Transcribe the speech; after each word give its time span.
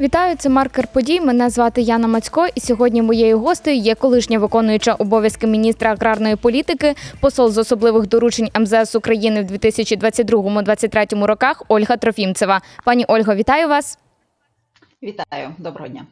Вітаю, 0.00 0.36
це 0.36 0.48
маркер 0.48 0.86
подій. 0.86 1.20
Мене 1.20 1.50
звати 1.50 1.82
Яна 1.82 2.08
Мацько, 2.08 2.46
і 2.54 2.60
сьогодні 2.60 3.02
моєю 3.02 3.38
гостею 3.38 3.76
є 3.76 3.94
колишня 3.94 4.38
виконуюча 4.38 4.94
обов'язки 4.94 5.46
міністра 5.46 5.92
аграрної 5.92 6.36
політики, 6.36 6.94
посол 7.20 7.50
з 7.50 7.58
особливих 7.58 8.06
доручень 8.06 8.50
МЗС 8.58 8.94
України 8.94 9.42
в 9.42 9.52
2022-2023 9.52 11.24
роках 11.24 11.62
Ольга 11.68 11.96
Трофімцева. 11.96 12.60
Пані 12.84 13.04
Ольго, 13.08 13.34
вітаю 13.34 13.68
вас. 13.68 13.98
Вітаю, 15.02 15.54
доброго 15.58 15.88
дня. 15.88 16.06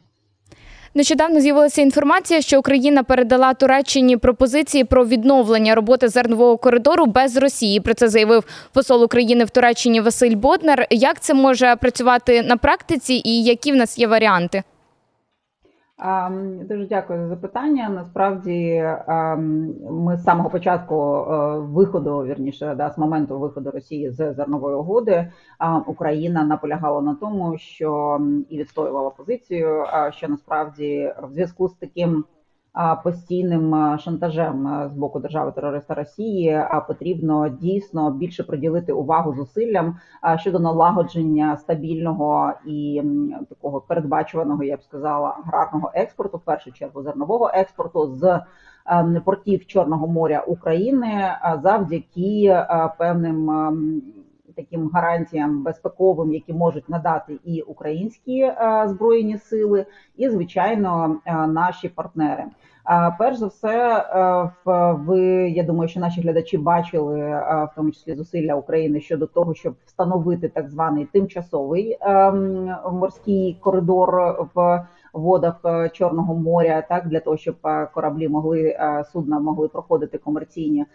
Нещодавно 0.93 1.41
з'явилася 1.41 1.81
інформація, 1.81 2.41
що 2.41 2.59
Україна 2.59 3.03
передала 3.03 3.53
Туреччині 3.53 4.17
пропозиції 4.17 4.83
про 4.83 5.05
відновлення 5.05 5.75
роботи 5.75 6.07
зернового 6.07 6.57
коридору 6.57 7.05
без 7.05 7.37
Росії. 7.37 7.79
Про 7.79 7.93
це 7.93 8.07
заявив 8.07 8.43
посол 8.73 9.03
України 9.03 9.45
в 9.45 9.49
Туреччині 9.49 10.01
Василь 10.01 10.35
Боднар. 10.35 10.87
Як 10.89 11.19
це 11.19 11.33
може 11.33 11.75
працювати 11.75 12.43
на 12.43 12.57
практиці, 12.57 13.21
і 13.25 13.43
які 13.43 13.71
в 13.71 13.75
нас 13.75 13.99
є 13.99 14.07
варіанти? 14.07 14.63
Дуже 16.69 16.85
дякую 16.85 17.19
за 17.19 17.27
запитання. 17.27 17.89
Насправді 17.89 18.83
ми 19.89 20.17
з 20.17 20.23
самого 20.23 20.49
початку 20.49 21.25
виходу, 21.59 22.17
вірніше, 22.19 22.75
да, 22.77 22.89
з 22.89 22.97
моменту 22.97 23.39
виходу 23.39 23.71
Росії 23.71 24.11
з 24.11 24.33
зернової 24.33 24.75
угоди, 24.75 25.31
Україна 25.87 26.43
наполягала 26.43 27.01
на 27.01 27.15
тому, 27.15 27.57
що 27.57 28.19
і 28.49 28.57
відстоювала 28.57 29.09
позицію, 29.09 29.85
що 30.11 30.27
насправді 30.27 31.13
в 31.23 31.31
зв'язку 31.31 31.67
з 31.67 31.73
таким 31.73 32.25
постійним 33.03 33.97
шантажем 33.99 34.89
з 34.93 34.97
боку 34.97 35.19
держави 35.19 35.51
терориста 35.55 35.93
Росії, 35.93 36.53
а 36.69 36.79
потрібно 36.79 37.49
дійсно 37.49 38.11
більше 38.11 38.43
приділити 38.43 38.93
увагу 38.93 39.33
зусиллям 39.33 39.97
щодо 40.37 40.59
налагодження 40.59 41.57
стабільного 41.57 42.53
і 42.65 43.01
такого 43.49 43.81
передбачуваного, 43.81 44.63
я 44.63 44.77
б 44.77 44.83
сказала, 44.83 45.37
аграрного 45.45 45.91
експорту, 45.93 46.37
в 46.37 46.41
першу 46.41 46.71
чергу 46.71 47.03
зернового 47.03 47.51
експорту 47.53 48.07
з 48.07 48.39
портів 49.25 49.65
Чорного 49.65 50.07
моря 50.07 50.43
України 50.47 51.31
завдяки 51.63 52.65
певним. 52.97 53.51
Таким 54.59 54.89
гарантіям 54.93 55.63
безпековим, 55.63 56.33
які 56.33 56.53
можуть 56.53 56.89
надати 56.89 57.39
і 57.43 57.61
українські 57.61 58.41
е, 58.41 58.85
збройні 58.87 59.37
сили, 59.37 59.85
і 60.17 60.29
звичайно 60.29 61.19
е, 61.25 61.47
наші 61.47 61.89
партнери. 61.89 62.43
Перш 63.17 63.37
за 63.37 63.47
все, 63.47 63.97
е, 63.97 64.93
ви 64.93 65.21
я 65.49 65.63
думаю, 65.63 65.89
що 65.89 65.99
наші 65.99 66.21
глядачі 66.21 66.57
бачили 66.57 67.19
е, 67.19 67.67
в 67.71 67.75
тому 67.75 67.91
числі 67.91 68.15
зусилля 68.15 68.55
України 68.55 69.01
щодо 69.01 69.27
того, 69.27 69.53
щоб 69.53 69.75
встановити 69.85 70.49
так 70.49 70.69
званий 70.69 71.05
тимчасовий 71.05 71.97
ем, 72.01 72.75
морський 72.91 73.57
коридор 73.61 74.35
в 74.55 74.87
водах 75.13 75.61
е, 75.65 75.89
Чорного 75.89 76.35
моря, 76.35 76.83
так 76.89 77.07
для 77.07 77.19
того, 77.19 77.37
щоб 77.37 77.55
е, 77.65 77.87
кораблі 77.93 78.27
могли 78.27 78.61
е, 78.61 79.03
судна 79.11 79.39
могли 79.39 79.67
проходити 79.67 80.17
комерційні 80.17 80.85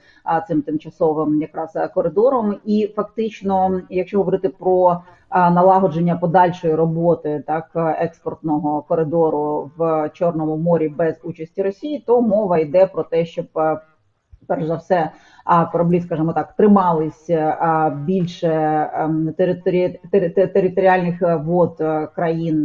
цим 0.49 0.63
тимчасовим 0.63 1.41
якраз 1.41 1.79
коридором. 1.95 2.57
І 2.65 2.93
фактично, 2.97 3.81
якщо 3.91 4.19
говорити 4.19 4.49
про 4.49 5.03
налагодження 5.31 6.17
подальшої 6.17 6.75
роботи 6.75 7.45
так 7.47 7.71
експортного 7.75 8.83
коридору 8.83 9.71
в 9.77 10.11
Чорному 10.13 10.57
морі 10.57 10.89
без 10.89 11.21
участі 11.25 11.63
Росії, 11.63 12.05
то 12.07 12.21
мова 12.21 12.59
йде 12.59 12.87
про 12.87 13.03
те, 13.03 13.25
щоб 13.25 13.47
перш 14.49 14.67
за 14.67 14.75
все 14.75 15.11
кораблі, 15.73 16.01
скажімо 16.01 16.33
так, 16.33 16.53
тримались 16.53 17.31
більше 18.07 18.49
ем, 18.95 19.35
територі... 19.39 20.01
територіальних 20.37 21.23
е, 21.23 21.37
вод 21.37 21.77
е, 21.81 22.09
країн 22.15 22.63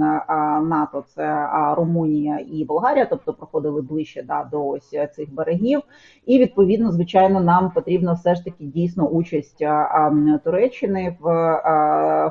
НАТО, 0.64 1.04
це 1.08 1.50
Румунія 1.78 2.40
і 2.52 2.66
Болгарія, 2.66 3.06
тобто 3.06 3.34
проходили 3.34 3.82
ближче 3.82 4.24
да, 4.24 4.48
до 4.52 4.68
ось 4.68 4.90
цих 4.90 5.34
берегів. 5.34 5.82
І 6.26 6.40
відповідно, 6.40 6.92
звичайно, 6.92 7.42
нам 7.42 7.72
потрібно 7.72 8.14
все 8.14 8.36
ж 8.36 8.44
таки 8.44 8.66
дійсно 8.66 9.08
участь 9.08 9.62
а, 9.62 10.12
Туреччини 10.44 11.18
в, 11.20 11.26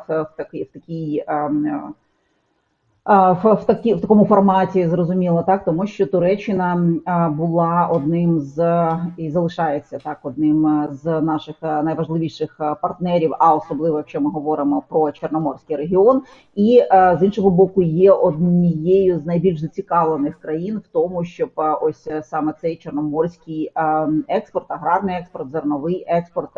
в, 0.09 0.23
в 0.23 0.37
такій 0.37 0.63
в 0.63 0.73
такій. 0.73 1.25
Ем, 3.09 3.37
В, 3.43 3.65
такі, 3.67 3.95
в 3.95 4.01
такому 4.01 4.27
форматі 4.27 4.89
зрозуміло, 4.89 5.43
так 5.47 5.65
тому 5.65 5.87
що 5.87 6.07
Туреччина 6.07 6.87
була 7.37 7.89
одним 7.93 8.41
з 8.41 8.89
і 9.17 9.31
залишається 9.31 9.99
так 9.99 10.19
одним 10.23 10.89
з 10.91 11.21
наших 11.21 11.57
найважливіших 11.63 12.61
партнерів, 12.83 13.35
а 13.39 13.55
особливо 13.55 13.97
якщо 13.99 14.21
ми 14.21 14.31
говоримо 14.31 14.83
про 14.89 15.13
Чорноморський 15.13 15.77
регіон, 15.77 16.23
і 16.55 16.83
з 16.91 17.19
іншого 17.23 17.51
боку 17.51 17.83
є 17.83 18.13
однією 18.13 19.19
з 19.19 19.27
найбільш 19.27 19.61
зацікавлених 19.61 20.39
країн 20.41 20.79
в 20.79 20.89
тому, 20.93 21.25
щоб 21.25 21.51
ось 21.83 22.07
е, 22.07 22.23
саме 22.23 22.55
цей 22.61 22.77
чорноморський 22.77 23.73
експорт, 24.29 24.71
аграрний 24.71 25.17
експорт, 25.17 25.51
зерновий 25.51 26.05
експорт 26.09 26.51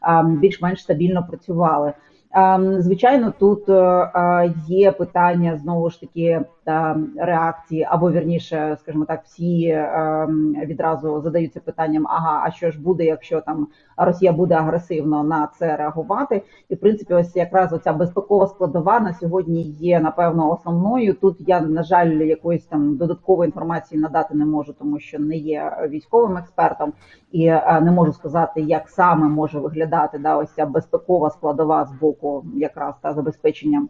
а, 0.00 0.22
більш-менш 0.22 0.82
стабільно 0.82 1.26
працювали. 1.28 1.92
Ем, 2.34 2.82
Звичайно, 2.82 3.32
тут 3.38 3.68
е, 3.68 3.72
е, 3.72 4.54
є 4.66 4.92
питання 4.92 5.56
знову 5.56 5.90
ж 5.90 6.00
таки 6.00 6.40
та 6.64 6.96
реакції, 7.16 7.86
або 7.90 8.10
вірніше, 8.10 8.76
скажімо 8.80 9.04
так, 9.04 9.24
всі 9.24 9.68
ем, 9.68 10.54
відразу 10.64 11.20
задаються 11.20 11.60
питанням: 11.60 12.06
ага, 12.08 12.42
а 12.44 12.50
що 12.50 12.70
ж 12.70 12.82
буде, 12.82 13.04
якщо 13.04 13.40
там 13.40 13.68
Росія 13.96 14.32
буде 14.32 14.54
агресивно 14.54 15.22
на 15.22 15.48
це 15.58 15.76
реагувати? 15.76 16.42
І 16.68 16.74
в 16.74 16.80
принципі, 16.80 17.14
ось 17.14 17.36
якраз 17.36 17.72
оця 17.72 17.92
безпекова 17.92 18.46
складова 18.46 19.00
на 19.00 19.14
сьогодні 19.14 19.62
є 19.62 20.00
напевно 20.00 20.52
основною. 20.52 21.14
Тут 21.14 21.36
я 21.38 21.60
на 21.60 21.82
жаль 21.82 22.10
якоїсь 22.10 22.64
там 22.64 22.96
додаткової 22.96 23.48
інформації 23.48 24.00
надати 24.00 24.34
не 24.34 24.44
можу, 24.44 24.72
тому 24.72 24.98
що 24.98 25.18
не 25.18 25.36
є 25.36 25.88
військовим 25.90 26.36
експертом 26.36 26.92
і 27.32 27.46
е, 27.46 27.80
не 27.82 27.90
можу 27.90 28.12
сказати, 28.12 28.60
як 28.60 28.88
саме 28.88 29.28
може 29.28 29.58
виглядати 29.58 30.18
да, 30.18 30.36
ось 30.36 30.54
ця 30.54 30.66
безпекова 30.66 31.30
складова 31.30 31.84
з 31.84 31.92
боку 31.92 32.44
якраз 32.54 32.94
та 33.02 33.12
забезпечення. 33.14 33.88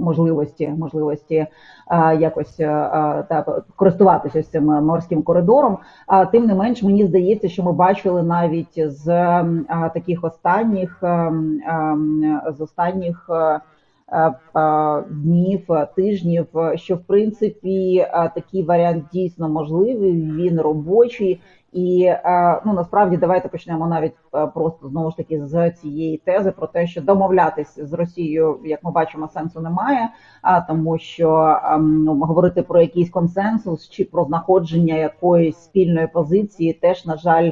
Можливості, 0.00 0.68
можливості 0.68 1.46
якось 2.18 2.56
та 2.56 3.62
користуватися 3.76 4.42
цим 4.42 4.64
морським 4.64 5.22
коридором. 5.22 5.78
А 6.06 6.26
тим 6.26 6.46
не 6.46 6.54
менш, 6.54 6.82
мені 6.82 7.06
здається, 7.06 7.48
що 7.48 7.62
ми 7.62 7.72
бачили 7.72 8.22
навіть 8.22 8.80
з 8.92 9.04
таких 9.94 10.24
останніх 10.24 10.98
з 12.56 12.60
останніх 12.60 13.30
днів, 15.10 15.66
тижнів, 15.96 16.46
що 16.74 16.96
в 16.96 17.00
принципі 17.00 18.06
такий 18.34 18.62
варіант 18.62 19.04
дійсно 19.12 19.48
можливий, 19.48 20.12
він 20.12 20.60
робочий. 20.60 21.40
І 21.74 22.04
е, 22.04 22.60
ну 22.64 22.72
насправді 22.72 23.16
давайте 23.16 23.48
почнемо 23.48 23.86
навіть 23.86 24.12
е, 24.34 24.46
просто 24.46 24.88
знову 24.88 25.10
ж 25.10 25.16
таки 25.16 25.46
з 25.46 25.70
цієї 25.70 26.16
тези 26.16 26.50
про 26.50 26.66
те, 26.66 26.86
що 26.86 27.02
домовлятись 27.02 27.78
з 27.78 27.92
Росією, 27.92 28.60
як 28.64 28.84
ми 28.84 28.90
бачимо, 28.90 29.28
сенсу 29.28 29.60
немає. 29.60 30.08
А 30.42 30.60
тому, 30.60 30.98
що 30.98 31.58
ем, 31.64 32.04
ну, 32.04 32.20
говорити 32.20 32.62
про 32.62 32.80
якийсь 32.80 33.10
консенсус 33.10 33.88
чи 33.88 34.04
про 34.04 34.24
знаходження 34.24 34.94
якоїсь 34.94 35.56
спільної 35.56 36.06
позиції, 36.06 36.72
теж 36.72 37.06
на 37.06 37.16
жаль. 37.16 37.50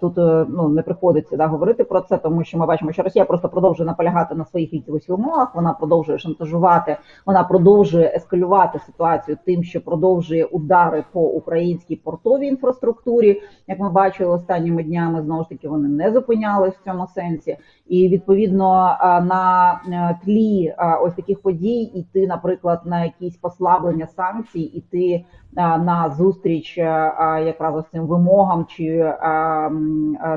Тут 0.00 0.18
е, 0.18 0.46
ну 0.48 0.68
не 0.68 0.82
приходиться 0.82 1.36
да 1.36 1.46
говорити 1.46 1.84
про 1.84 2.00
це, 2.00 2.16
тому 2.16 2.44
що 2.44 2.58
ми 2.58 2.66
бачимо, 2.66 2.92
що 2.92 3.02
Росія 3.02 3.24
просто 3.24 3.48
продовжує 3.48 3.86
наполягати 3.86 4.34
на 4.34 4.44
своїх 4.44 4.72
якихось 4.72 5.08
вимогах. 5.08 5.54
Вона 5.54 5.72
продовжує 5.72 6.18
шантажувати, 6.18 6.96
вона 7.26 7.44
продовжує 7.44 8.12
ескалювати 8.16 8.78
ситуацію 8.78 9.38
тим, 9.46 9.64
що 9.64 9.80
продовжує 9.80 10.44
удари 10.44 11.04
по 11.12 11.20
українській 11.20 11.96
портовій 11.96 12.46
інфраструктурі. 12.46 13.42
Як 13.66 13.80
ми 13.80 13.90
бачили 13.90 14.30
останніми 14.34 14.82
днями, 14.82 15.22
знову 15.22 15.42
ж 15.42 15.48
таки 15.48 15.68
вони 15.68 15.88
не 15.88 16.12
зупинялись 16.12 16.74
в 16.74 16.84
цьому 16.84 17.06
сенсі. 17.06 17.56
І 17.86 18.08
відповідно 18.08 18.96
на 19.02 19.80
е, 19.88 20.18
тлі 20.24 20.74
ось 21.02 21.14
таких 21.14 21.42
подій 21.42 21.82
іти, 21.82 22.26
наприклад, 22.26 22.80
на 22.84 23.04
якісь 23.04 23.36
послаблення 23.36 24.06
санкцій, 24.06 24.60
іти 24.60 25.24
на 25.56 26.14
зустріч 26.18 26.78
а, 26.78 27.42
якраз 27.46 27.76
ось 27.76 27.90
цим 27.92 28.06
вимогам 28.06 28.66
чи 28.68 29.14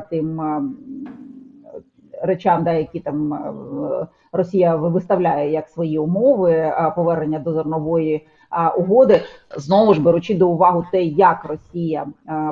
тим 0.10 0.42
речам, 2.22 2.64
да, 2.64 2.72
які 2.72 3.00
там 3.00 3.34
е, 3.34 4.08
Росія 4.32 4.76
виставляє 4.76 5.52
як 5.52 5.70
свої 5.70 6.00
умови 6.00 6.74
повернення 6.96 7.40
до 7.40 7.54
зернової 7.54 8.28
угоди, 8.78 9.22
знову 9.58 9.94
ж 9.94 10.02
беручи 10.02 10.36
до 10.38 10.50
уваги 10.50 10.84
те, 10.92 11.04
як 11.04 11.46
Росія 11.46 12.08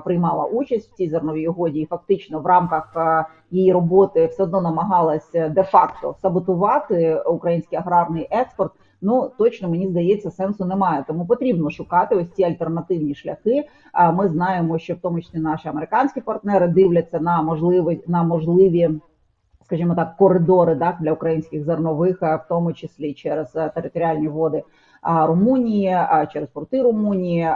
приймала 0.05 0.45
участь 0.45 0.91
в 0.91 0.95
цій 0.95 1.09
зерновій 1.09 1.47
угоді, 1.47 1.79
і 1.79 1.85
фактично 1.85 2.39
в 2.39 2.45
рамках 2.45 2.95
її 3.51 3.73
роботи 3.73 4.25
все 4.25 4.43
одно 4.43 4.61
намагалася 4.61 5.49
де-факто 5.49 6.15
саботувати 6.21 7.15
український 7.15 7.79
аграрний 7.79 8.27
експорт. 8.31 8.71
Ну 9.06 9.31
точно 9.38 9.69
мені 9.69 9.88
здається, 9.88 10.31
сенсу 10.31 10.66
немає. 10.66 11.04
Тому 11.07 11.25
потрібно 11.25 11.69
шукати 11.69 12.16
ось 12.16 12.31
ці 12.31 12.44
альтернативні 12.44 13.16
шляхи. 13.16 13.63
А 13.94 14.12
ми 14.12 14.30
знаємо, 14.30 14.80
що 14.80 14.94
в 14.94 14.98
тому 14.98 15.22
числі 15.22 15.40
наші 15.40 15.68
американські 15.68 16.22
партнери 16.22 16.68
дивляться 16.68 17.19
на 17.19 17.42
можливі 17.42 18.02
на 18.07 18.24
можливі 18.24 18.90
скажімо 19.66 19.96
так, 19.96 20.18
коридори 20.18 20.75
так, 20.75 20.96
для 21.02 21.12
українських 21.12 21.63
зернових, 21.63 22.22
в 22.22 22.46
тому 22.50 22.74
числі 22.74 23.13
через 23.13 23.52
територіальні 23.52 24.28
води. 24.28 24.63
Румунії 25.06 25.98
через 26.34 26.50
порти 26.50 26.81
Румунії, 26.81 27.50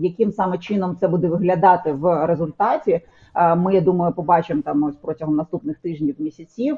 яким 0.00 0.32
саме 0.32 0.58
чином 0.58 0.96
це 0.96 1.08
буде 1.08 1.28
виглядати 1.28 1.92
в 1.92 2.26
результаті? 2.26 3.00
Ми 3.56 3.74
я 3.74 3.80
думаю, 3.80 4.12
побачимо 4.12 4.62
там 4.62 4.82
ось 4.82 4.96
протягом 4.96 5.36
наступних 5.36 5.78
тижнів 5.78 6.14
місяців 6.18 6.76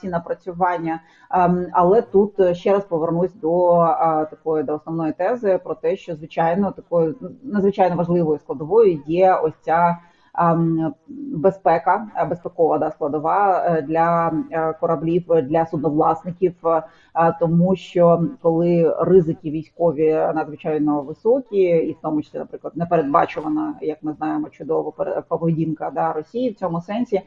ці 0.00 0.08
напрацювання. 0.08 1.00
Але 1.72 2.02
тут 2.02 2.56
ще 2.56 2.72
раз 2.72 2.84
повернусь 2.84 3.34
до 3.34 3.78
такої 4.30 4.64
до 4.64 4.74
основної 4.74 5.12
тези 5.12 5.60
про 5.64 5.74
те, 5.74 5.96
що 5.96 6.14
звичайно 6.16 6.70
такою 6.70 7.14
надзвичайно 7.42 7.96
важливою 7.96 8.38
складовою 8.38 9.02
є 9.06 9.34
ось 9.34 9.54
ця 9.60 9.98
безпека, 10.36 12.08
безпекова 12.28 12.78
да, 12.78 12.90
складова 12.90 13.64
е, 13.66 13.82
для 13.82 14.32
е, 14.50 14.72
кораблів, 14.80 15.24
для 15.42 15.66
судновласників, 15.66 16.54
е, 16.66 16.82
тому 17.40 17.76
що 17.76 18.24
коли 18.42 18.94
ризики 19.00 19.50
військові 19.50 20.12
надзвичайно 20.12 21.02
високі, 21.02 21.60
і 21.60 21.92
в 21.92 21.96
тому 22.02 22.22
числі, 22.22 22.38
наприклад, 22.38 22.72
непередбачувана, 22.76 23.74
як 23.80 23.98
ми 24.02 24.12
знаємо, 24.12 24.48
чудово 24.50 24.94
поведінка 25.28 25.90
да, 25.94 26.12
Росії 26.12 26.50
в 26.50 26.54
цьому 26.54 26.80
сенсі 26.80 27.22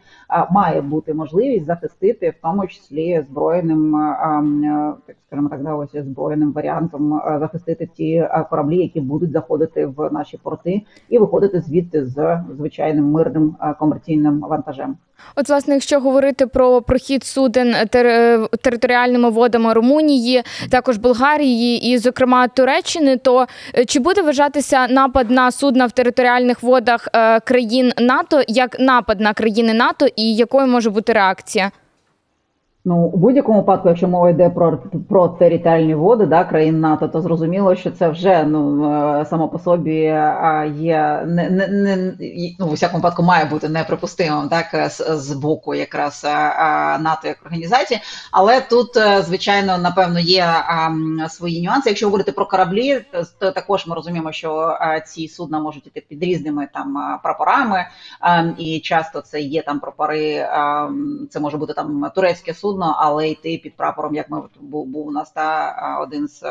має 0.51 0.81
бути 0.81 1.13
можливість 1.13 1.65
захистити, 1.65 2.29
в 2.29 2.35
тому 2.41 2.67
числі 2.67 3.25
збройним, 3.29 3.91
так 5.07 5.15
скажімо 5.27 5.49
так, 5.49 5.63
да, 5.63 5.75
ось 5.75 5.95
збройним 5.95 6.51
варіантом 6.51 7.21
захистити 7.39 7.89
ті 7.93 8.29
кораблі, 8.49 8.77
які 8.77 9.01
будуть 9.01 9.31
заходити 9.31 9.85
в 9.85 10.09
наші 10.11 10.37
порти 10.37 10.81
і 11.09 11.19
виходити 11.19 11.61
звідти 11.61 12.05
з 12.05 12.43
звичайно 12.57 12.96
звичайним 12.97 13.11
мирним 13.11 13.55
е, 13.61 13.73
комерційним 13.79 14.39
вантажем. 14.39 14.97
От, 15.35 15.49
власне, 15.49 15.73
якщо 15.73 15.99
говорити 15.99 16.47
про 16.47 16.81
прохід 16.81 17.23
суден 17.23 17.75
тер... 17.89 18.47
територіальними 18.61 19.29
водами 19.29 19.73
Румунії, 19.73 20.43
також 20.69 20.97
Болгарії 20.97 21.91
і, 21.91 21.97
зокрема, 21.97 22.47
Туреччини, 22.47 23.17
то 23.17 23.47
е, 23.75 23.85
чи 23.85 23.99
буде 23.99 24.21
вважатися 24.21 24.87
напад 24.87 25.31
на 25.31 25.51
судна 25.51 25.85
в 25.85 25.91
територіальних 25.91 26.63
водах 26.63 27.07
е, 27.13 27.39
країн 27.39 27.91
НАТО 27.97 28.41
як 28.47 28.79
напад 28.79 29.19
на 29.19 29.33
країни 29.33 29.73
НАТО, 29.73 30.07
і 30.15 30.35
якою 30.35 30.67
може 30.67 30.89
бути 30.89 31.13
реакція? 31.13 31.71
Ну, 32.87 32.97
у 32.97 33.17
будь-якому 33.17 33.59
випадку, 33.59 33.89
якщо 33.89 34.07
мова 34.07 34.29
йде 34.29 34.49
про 34.49 34.77
про 35.09 35.27
територіальні 35.27 35.95
води 35.95 36.25
да, 36.25 36.43
країн 36.43 36.79
НАТО, 36.79 37.07
то 37.07 37.21
зрозуміло, 37.21 37.75
що 37.75 37.91
це 37.91 38.09
вже 38.09 38.43
ну 38.43 38.91
е, 39.19 39.25
само 39.25 39.49
по 39.49 39.59
собі 39.59 39.95
є 40.75 41.23
не 41.27 41.49
не, 41.49 41.67
не 41.67 42.13
ну, 42.59 42.67
у 42.67 42.71
всякому 42.71 42.97
випадку 42.97 43.23
має 43.23 43.45
бути 43.45 43.69
неприпустимим 43.69 44.49
так 44.49 44.89
з, 44.91 45.17
з 45.17 45.33
боку 45.33 45.75
якраз 45.75 46.23
НАТО 46.99 47.27
як 47.27 47.37
організації. 47.45 47.99
Але 48.31 48.61
тут, 48.61 48.97
е, 48.97 49.21
звичайно, 49.21 49.77
напевно, 49.77 50.19
є 50.19 50.45
свої 51.29 51.67
нюанси. 51.67 51.89
Якщо 51.89 52.05
говорити 52.05 52.31
про 52.31 52.45
кораблі, 52.45 53.01
то 53.39 53.51
також 53.51 53.87
ми 53.87 53.95
розуміємо, 53.95 54.31
що 54.31 54.77
ці 55.05 55.27
судна 55.27 55.59
можуть 55.59 55.87
іти 55.87 56.05
під 56.09 56.23
різними 56.23 56.67
там 56.73 57.19
прапорами, 57.23 57.85
а, 58.19 58.43
і 58.57 58.79
часто 58.79 59.21
це 59.21 59.41
є 59.41 59.61
там 59.61 59.79
прапори. 59.79 60.47
Це 61.29 61.39
може 61.39 61.57
бути 61.57 61.73
там 61.73 62.11
турецьке 62.15 62.53
судно 62.53 62.76
судно, 62.77 62.95
але 62.99 63.29
йти 63.29 63.59
під 63.63 63.77
прапором, 63.77 64.15
як 64.15 64.29
ми 64.29 64.41
був, 64.59 64.85
був 64.85 65.07
у 65.07 65.11
нас 65.11 65.31
та 65.31 65.75
один 66.01 66.27
з 66.27 66.43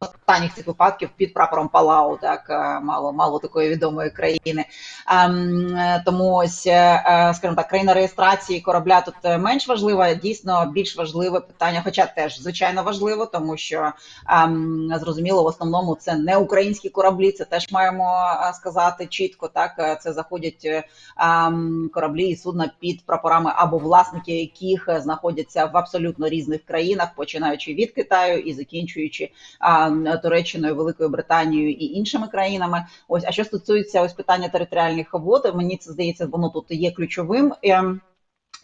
останніх 0.00 0.54
цих 0.54 0.66
випадків 0.66 1.10
під 1.16 1.34
прапором 1.34 1.68
Палау, 1.68 2.16
так 2.16 2.40
мало 2.82 3.12
мало 3.12 3.38
такої 3.38 3.68
відомої 3.68 4.10
країни. 4.10 4.64
Ем, 5.08 5.76
тому 6.04 6.34
ось, 6.34 6.66
е, 6.66 7.02
е, 7.06 7.34
скажімо 7.34 7.56
так, 7.56 7.68
країна 7.68 7.94
реєстрації 7.94 8.60
корабля 8.60 9.00
тут 9.00 9.14
менш 9.24 9.68
важлива. 9.68 10.14
Дійсно, 10.14 10.70
більш 10.74 10.96
важливе 10.96 11.40
питання, 11.40 11.80
хоча 11.84 12.06
теж 12.06 12.40
звичайно 12.40 12.82
важливо, 12.82 13.26
тому 13.26 13.56
що 13.56 13.92
ем, 14.28 14.92
зрозуміло, 15.00 15.42
в 15.42 15.46
основному 15.46 15.96
це 16.00 16.16
не 16.16 16.36
українські 16.36 16.88
кораблі. 16.88 17.32
Це 17.32 17.44
теж 17.44 17.72
маємо 17.72 18.38
е, 18.48 18.52
сказати 18.52 19.06
чітко. 19.06 19.48
Так 19.48 20.02
це 20.02 20.12
заходять 20.12 20.84
ем, 21.18 21.90
кораблі 21.94 22.28
і 22.28 22.36
судна 22.36 22.70
під 22.78 23.06
прапорами 23.06 23.52
або 23.54 23.78
власники, 23.78 24.36
яких 24.36 24.88
знаходяться 25.00 25.47
знаходяться 25.48 25.64
в 25.64 25.76
абсолютно 25.76 26.28
різних 26.28 26.64
країнах, 26.64 27.14
починаючи 27.16 27.74
від 27.74 27.92
Китаю 27.92 28.38
і 28.38 28.52
закінчуючи 28.52 29.30
а, 29.58 30.16
Туреччиною, 30.16 30.74
Великою 30.74 31.08
Британією 31.08 31.70
і 31.70 31.84
іншими 31.84 32.28
країнами. 32.28 32.86
Ось 33.08 33.24
а 33.26 33.32
що 33.32 33.44
стосується 33.44 34.02
ось 34.02 34.12
питання 34.12 34.48
територіальних 34.48 35.14
вод, 35.14 35.52
мені 35.54 35.76
це 35.76 35.92
здається, 35.92 36.26
воно 36.26 36.48
тут 36.48 36.64
є 36.70 36.90
ключовим. 36.90 37.52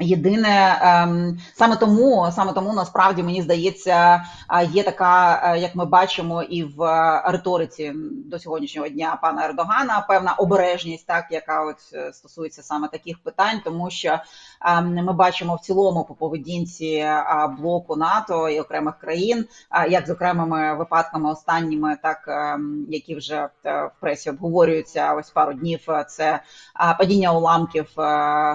Єдине 0.01 0.79
ем, 0.83 1.39
саме 1.55 1.77
тому, 1.77 2.29
саме 2.33 2.53
тому 2.53 2.73
насправді 2.73 3.23
мені 3.23 3.43
здається, 3.43 4.25
є 4.71 4.83
така, 4.83 5.43
е, 5.45 5.59
як 5.59 5.75
ми 5.75 5.85
бачимо, 5.85 6.43
і 6.43 6.65
в 6.65 6.79
риториці 7.27 7.93
до 8.27 8.39
сьогоднішнього 8.39 8.89
дня 8.89 9.19
пана 9.23 9.45
Ердогана 9.45 10.05
певна 10.09 10.33
обережність, 10.33 11.07
так 11.07 11.25
яка 11.31 11.65
от 11.65 11.77
е, 11.93 12.13
стосується 12.13 12.63
саме 12.63 12.89
таких 12.89 13.19
питань, 13.19 13.61
тому 13.65 13.91
що 13.91 14.19
ем, 14.67 14.95
ми 14.95 15.13
бачимо 15.13 15.55
в 15.55 15.61
цілому 15.61 16.05
по 16.05 16.15
поведінці 16.15 17.07
блоку 17.59 17.97
НАТО 17.97 18.49
і 18.49 18.61
окремих 18.61 18.99
країн, 18.99 19.47
як 19.91 20.07
з 20.07 20.11
окремими 20.11 20.75
випадками 20.75 21.31
останніми, 21.31 21.97
так 22.03 22.25
ем, 22.29 22.87
які 22.89 23.15
вже 23.15 23.49
е, 23.65 23.85
в 23.85 24.01
пресі 24.01 24.31
обговорюються 24.31 25.15
ось 25.15 25.31
пару 25.31 25.53
днів. 25.53 25.81
Це 26.09 26.41
падіння 26.99 27.33
уламків, 27.33 27.87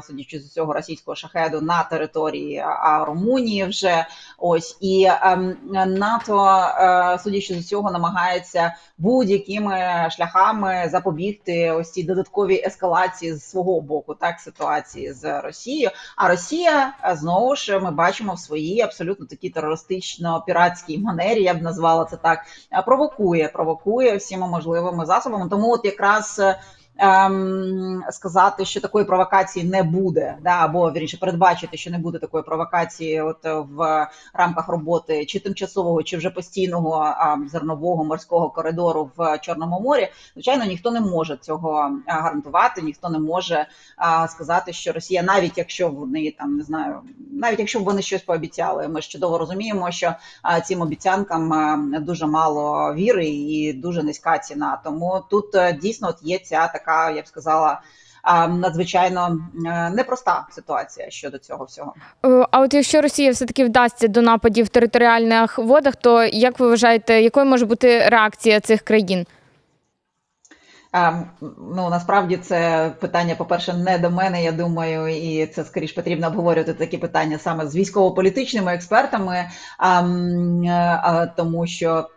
судячи 0.04 0.40
з 0.40 0.54
цього 0.54 0.74
російського 0.74 1.16
шахеду 1.34 1.62
на 1.62 1.84
території 1.84 2.64
Румунії 3.08 3.66
вже 3.66 4.06
ось 4.38 4.78
і 4.82 5.08
ем, 5.22 5.58
НАТО, 5.88 6.48
е, 6.48 7.20
судячи 7.24 7.62
з 7.62 7.68
цього, 7.68 7.92
намагається 7.92 8.76
будь-якими 8.98 10.08
шляхами 10.12 10.90
запобігти 10.92 11.72
ось 11.72 11.92
цій 11.92 12.04
додатковій 12.04 12.64
ескалації 12.66 13.34
з 13.34 13.50
свого 13.50 13.82
боку, 13.82 14.14
так 14.14 14.40
ситуації 14.40 15.14
з 15.14 15.42
Росією. 15.42 15.90
А 16.16 16.28
Росія 16.28 16.94
е, 17.04 17.16
знову 17.16 17.56
ж 17.56 17.80
ми 17.80 17.92
бачимо 17.92 18.34
в 18.34 18.40
своїй 18.40 18.82
абсолютно 18.82 19.26
такій 19.26 19.54
терористично-піратській 19.56 21.02
манері, 21.02 21.44
я 21.44 21.54
б 21.54 21.62
назвала 21.62 22.06
це 22.06 22.18
так, 22.18 22.40
е, 22.74 22.82
провокує, 22.82 23.50
провокує 23.50 24.18
всіма 24.18 24.48
можливими 24.48 25.06
засобами. 25.06 25.50
Тому, 25.50 25.72
от 25.74 25.86
якраз 25.86 26.42
ем, 27.00 28.04
сказати, 28.10 28.66
що 28.66 28.82
такої 28.82 29.06
провокації 29.06 29.66
не 29.66 29.84
буде, 29.84 30.38
да 30.44 30.50
або 30.50 30.92
вірніше 30.92 31.18
передбачити, 31.18 31.78
що 31.78 31.92
не 31.92 31.98
буде 31.98 32.20
такої 32.20 32.44
провокації, 32.44 33.22
от 33.22 33.38
в 33.44 34.08
рамках 34.34 34.68
роботи 34.68 35.26
чи 35.26 35.40
тимчасового, 35.40 36.04
чи 36.04 36.18
вже 36.18 36.30
постійного 36.30 37.16
ем, 37.20 37.50
зернового 37.50 38.04
морського 38.04 38.50
коридору 38.50 39.12
в 39.18 39.38
Чорному 39.38 39.80
морі. 39.80 40.08
Звичайно, 40.34 40.66
ніхто 40.66 40.92
не 40.92 41.02
може 41.02 41.38
цього 41.38 41.92
гарантувати, 42.08 42.82
ніхто 42.82 43.10
не 43.10 43.20
може 43.20 43.56
е, 43.56 43.68
сказати, 44.28 44.74
що 44.74 44.92
Росія, 44.92 45.24
навіть 45.24 45.58
якщо 45.58 45.90
вони 45.90 46.36
там 46.40 46.58
не 46.58 46.64
знаю, 46.64 47.00
навіть 47.32 47.60
якщо 47.60 47.80
вони 47.80 48.02
щось 48.02 48.22
пообіцяли, 48.22 48.88
ми 48.88 49.02
ж 49.02 49.10
чудово 49.10 49.38
розуміємо, 49.38 49.92
що 49.92 50.08
е, 50.08 50.62
цим 50.62 50.82
обіцянкам 50.82 51.54
е, 51.54 52.00
дуже 52.00 52.26
мало 52.26 52.94
віри 52.94 53.26
і 53.26 53.74
дуже 53.74 54.04
низька 54.04 54.38
ціна. 54.38 54.82
Тому 54.84 55.24
тут 55.30 55.56
е, 55.56 55.74
дійсно 55.74 56.08
от 56.08 56.18
є 56.22 56.40
ця 56.40 56.68
така 56.68 56.89
така, 56.90 57.12
я 57.12 57.22
б 57.22 57.28
сказала. 57.28 57.82
Надзвичайно 58.50 59.38
е, 59.66 59.90
непроста 59.90 60.48
ситуація 60.52 61.10
щодо 61.10 61.38
цього 61.38 61.66
всього. 61.66 61.94
Е, 62.26 62.46
а 62.52 62.60
от 62.60 62.74
якщо 62.74 63.02
Росія 63.02 63.32
все 63.32 63.46
таки 63.46 63.66
вдасться 63.66 64.08
до 64.08 64.22
нападів 64.22 64.66
в 64.66 64.70
територіальних 64.70 65.58
водах, 65.60 65.96
то 65.96 66.24
як 66.24 66.60
ви 66.60 66.68
вважаєте, 66.68 67.22
якою 67.22 67.46
може 67.46 67.66
бути 67.66 68.10
реакція 68.10 68.60
цих 68.60 68.82
країн? 68.82 69.26
Ну 70.94 71.90
насправді 71.90 72.38
це 72.38 72.92
питання, 73.00 73.36
по-перше, 73.36 73.74
не 73.74 73.98
до 73.98 74.10
мене. 74.10 74.44
Я 74.44 74.52
думаю, 74.52 75.08
і 75.08 75.46
це 75.46 75.64
скоріш 75.66 75.92
потрібно 75.92 76.28
обговорювати 76.28 76.74
такі 76.74 76.98
питання 76.98 77.38
саме 77.40 77.68
з 77.68 77.76
військово-політичними 77.76 78.74
експертами, 78.74 79.50
тому 81.36 81.68
що 81.68 82.10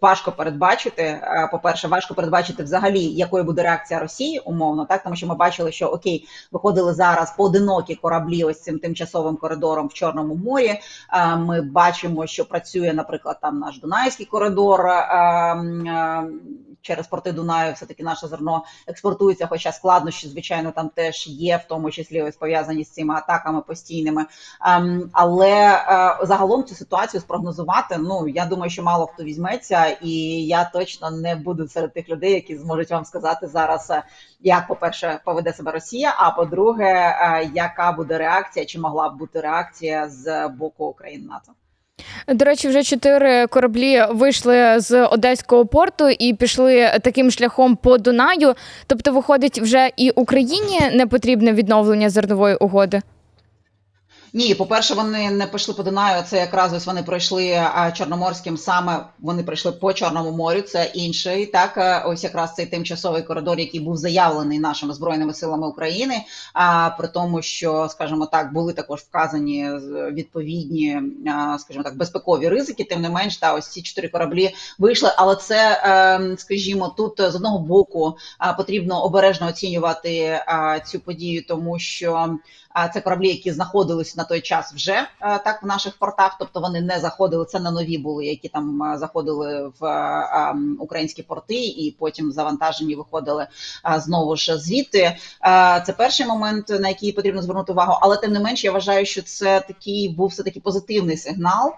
важко 0.00 0.32
передбачити. 0.32 1.20
По 1.52 1.58
перше, 1.58 1.88
важко 1.88 2.14
передбачити 2.14 2.62
взагалі, 2.62 3.00
якою 3.00 3.44
буде 3.44 3.62
реакція 3.62 4.00
Росії 4.00 4.38
умовно, 4.38 4.84
так 4.84 5.02
тому 5.02 5.16
що 5.16 5.26
ми 5.26 5.34
бачили, 5.34 5.72
що 5.72 5.86
окей, 5.86 6.28
виходили 6.52 6.94
зараз 6.94 7.34
поодинокі 7.36 7.94
кораблі, 7.94 8.44
ось 8.44 8.62
цим 8.62 8.78
тимчасовим 8.78 9.36
коридором 9.36 9.86
в 9.86 9.92
Чорному 9.92 10.34
морі. 10.34 10.80
Ми 11.36 11.62
бачимо, 11.62 12.26
що 12.26 12.44
працює, 12.44 12.92
наприклад, 12.92 13.38
там 13.42 13.58
наш 13.58 13.78
Дунайський 13.78 14.26
коридор 14.26 14.80
через 16.82 17.06
порти 17.06 17.32
Дунаю, 17.32 17.74
все 17.74 17.86
таки 17.86 18.02
наш 18.02 18.13
наше 18.14 18.28
зерно 18.28 18.64
експортується, 18.86 19.46
хоча 19.46 19.72
складнощі, 19.72 20.28
звичайно, 20.28 20.72
там 20.72 20.88
теж 20.88 21.26
є, 21.26 21.56
в 21.56 21.68
тому 21.68 21.90
числі 21.90 22.22
ось 22.22 22.36
пов'язані 22.36 22.84
з 22.84 22.90
цими 22.90 23.14
атаками 23.14 23.60
постійними. 23.60 24.26
Ем, 24.66 25.10
але 25.12 25.50
е, 25.50 26.26
загалом 26.26 26.64
цю 26.64 26.74
ситуацію 26.74 27.20
спрогнозувати. 27.20 27.98
Ну 27.98 28.28
я 28.28 28.46
думаю, 28.46 28.70
що 28.70 28.82
мало 28.82 29.06
хто 29.06 29.24
візьметься, 29.24 29.86
і 29.86 30.10
я 30.46 30.64
точно 30.64 31.10
не 31.10 31.36
буду 31.36 31.68
серед 31.68 31.92
тих 31.92 32.08
людей, 32.08 32.32
які 32.32 32.56
зможуть 32.56 32.90
вам 32.90 33.04
сказати 33.04 33.46
зараз, 33.46 33.90
е, 33.90 34.02
як 34.40 34.68
по 34.68 34.76
перше 34.76 35.20
поведе 35.24 35.52
себе 35.52 35.72
Росія. 35.72 36.14
А 36.18 36.30
по-друге, 36.30 36.84
е, 36.84 37.50
яка 37.54 37.92
буде 37.92 38.18
реакція, 38.18 38.66
чи 38.66 38.80
могла 38.80 39.08
б 39.08 39.16
бути 39.16 39.40
реакція 39.40 40.08
з 40.08 40.48
боку 40.48 40.84
України 40.84 41.26
НАТО. 41.26 41.52
До 42.28 42.44
речі, 42.44 42.68
вже 42.68 42.82
чотири 42.82 43.46
кораблі 43.46 44.04
вийшли 44.10 44.80
з 44.80 45.06
Одеського 45.06 45.66
порту 45.66 46.08
і 46.08 46.34
пішли 46.34 46.90
таким 47.02 47.30
шляхом 47.30 47.76
по 47.76 47.98
Дунаю. 47.98 48.54
Тобто, 48.86 49.12
виходить, 49.12 49.58
вже 49.58 49.90
і 49.96 50.10
Україні 50.10 50.80
не 50.92 51.06
потрібне 51.06 51.52
відновлення 51.52 52.10
зернової 52.10 52.56
угоди. 52.56 53.02
Ні, 54.36 54.54
по-перше, 54.54 54.94
вони 54.94 55.30
не 55.30 55.46
пішли 55.46 55.74
по 55.74 55.82
Дунаю. 55.82 56.22
Це 56.22 56.38
якраз 56.38 56.72
ось 56.72 56.86
вони 56.86 57.02
пройшли 57.02 57.66
Чорноморським 57.94 58.56
саме 58.56 59.06
вони 59.18 59.42
пройшли 59.42 59.72
по 59.72 59.92
Чорному 59.92 60.30
морю. 60.30 60.60
Це 60.60 60.90
інший 60.94 61.46
так. 61.46 62.02
Ось 62.06 62.24
якраз 62.24 62.54
цей 62.54 62.66
тимчасовий 62.66 63.22
коридор, 63.22 63.58
який 63.58 63.80
був 63.80 63.96
заявлений 63.96 64.58
нашими 64.58 64.94
збройними 64.94 65.34
силами 65.34 65.68
України. 65.68 66.14
А 66.52 66.90
при 66.98 67.08
тому, 67.08 67.42
що 67.42 67.88
скажімо 67.90 68.26
так, 68.26 68.52
були 68.52 68.72
також 68.72 69.00
вказані 69.00 69.70
відповідні, 70.12 71.02
скажімо 71.58 71.84
так, 71.84 71.96
безпекові 71.96 72.48
ризики. 72.48 72.84
Тим 72.84 73.02
не 73.02 73.10
менш, 73.10 73.36
та 73.36 73.54
ось 73.54 73.68
ці 73.68 73.82
чотири 73.82 74.08
кораблі 74.08 74.54
вийшли. 74.78 75.10
Але 75.16 75.36
це, 75.36 75.80
скажімо, 76.38 76.94
тут 76.96 77.20
з 77.20 77.34
одного 77.34 77.58
боку 77.58 78.16
потрібно 78.56 79.04
обережно 79.04 79.48
оцінювати 79.48 80.40
цю 80.86 81.00
подію, 81.00 81.44
тому 81.48 81.78
що 81.78 82.38
це 82.94 83.00
кораблі, 83.00 83.28
які 83.28 83.52
знаходились 83.52 84.16
на 84.16 84.24
той 84.24 84.40
час 84.40 84.72
вже 84.74 84.92
е, 84.92 85.06
так 85.20 85.62
в 85.62 85.66
наших 85.66 85.98
портах, 85.98 86.36
тобто 86.38 86.60
вони 86.60 86.80
не 86.80 87.00
заходили. 87.00 87.44
Це 87.44 87.60
не 87.60 87.70
нові 87.70 87.98
були, 87.98 88.26
які 88.26 88.48
там 88.48 88.82
е, 88.82 88.98
заходили 88.98 89.72
в 89.80 89.84
е, 89.86 90.54
українські 90.78 91.22
порти, 91.22 91.54
і 91.54 91.96
потім 91.98 92.32
завантажені 92.32 92.94
виходили 92.94 93.46
знову 93.96 94.36
ж 94.36 94.58
звідти. 94.58 95.16
Це 95.86 95.94
перший 95.98 96.26
момент, 96.26 96.68
на 96.68 96.88
який 96.88 97.12
потрібно 97.12 97.42
звернути 97.42 97.72
увагу. 97.72 97.98
Але 98.02 98.16
тим 98.16 98.32
не 98.32 98.40
менш, 98.40 98.64
я 98.64 98.72
вважаю, 98.72 99.06
що 99.06 99.22
це 99.22 99.60
такий 99.60 100.08
був 100.08 100.28
все 100.28 100.42
таки 100.42 100.60
позитивний 100.60 101.16
сигнал, 101.16 101.72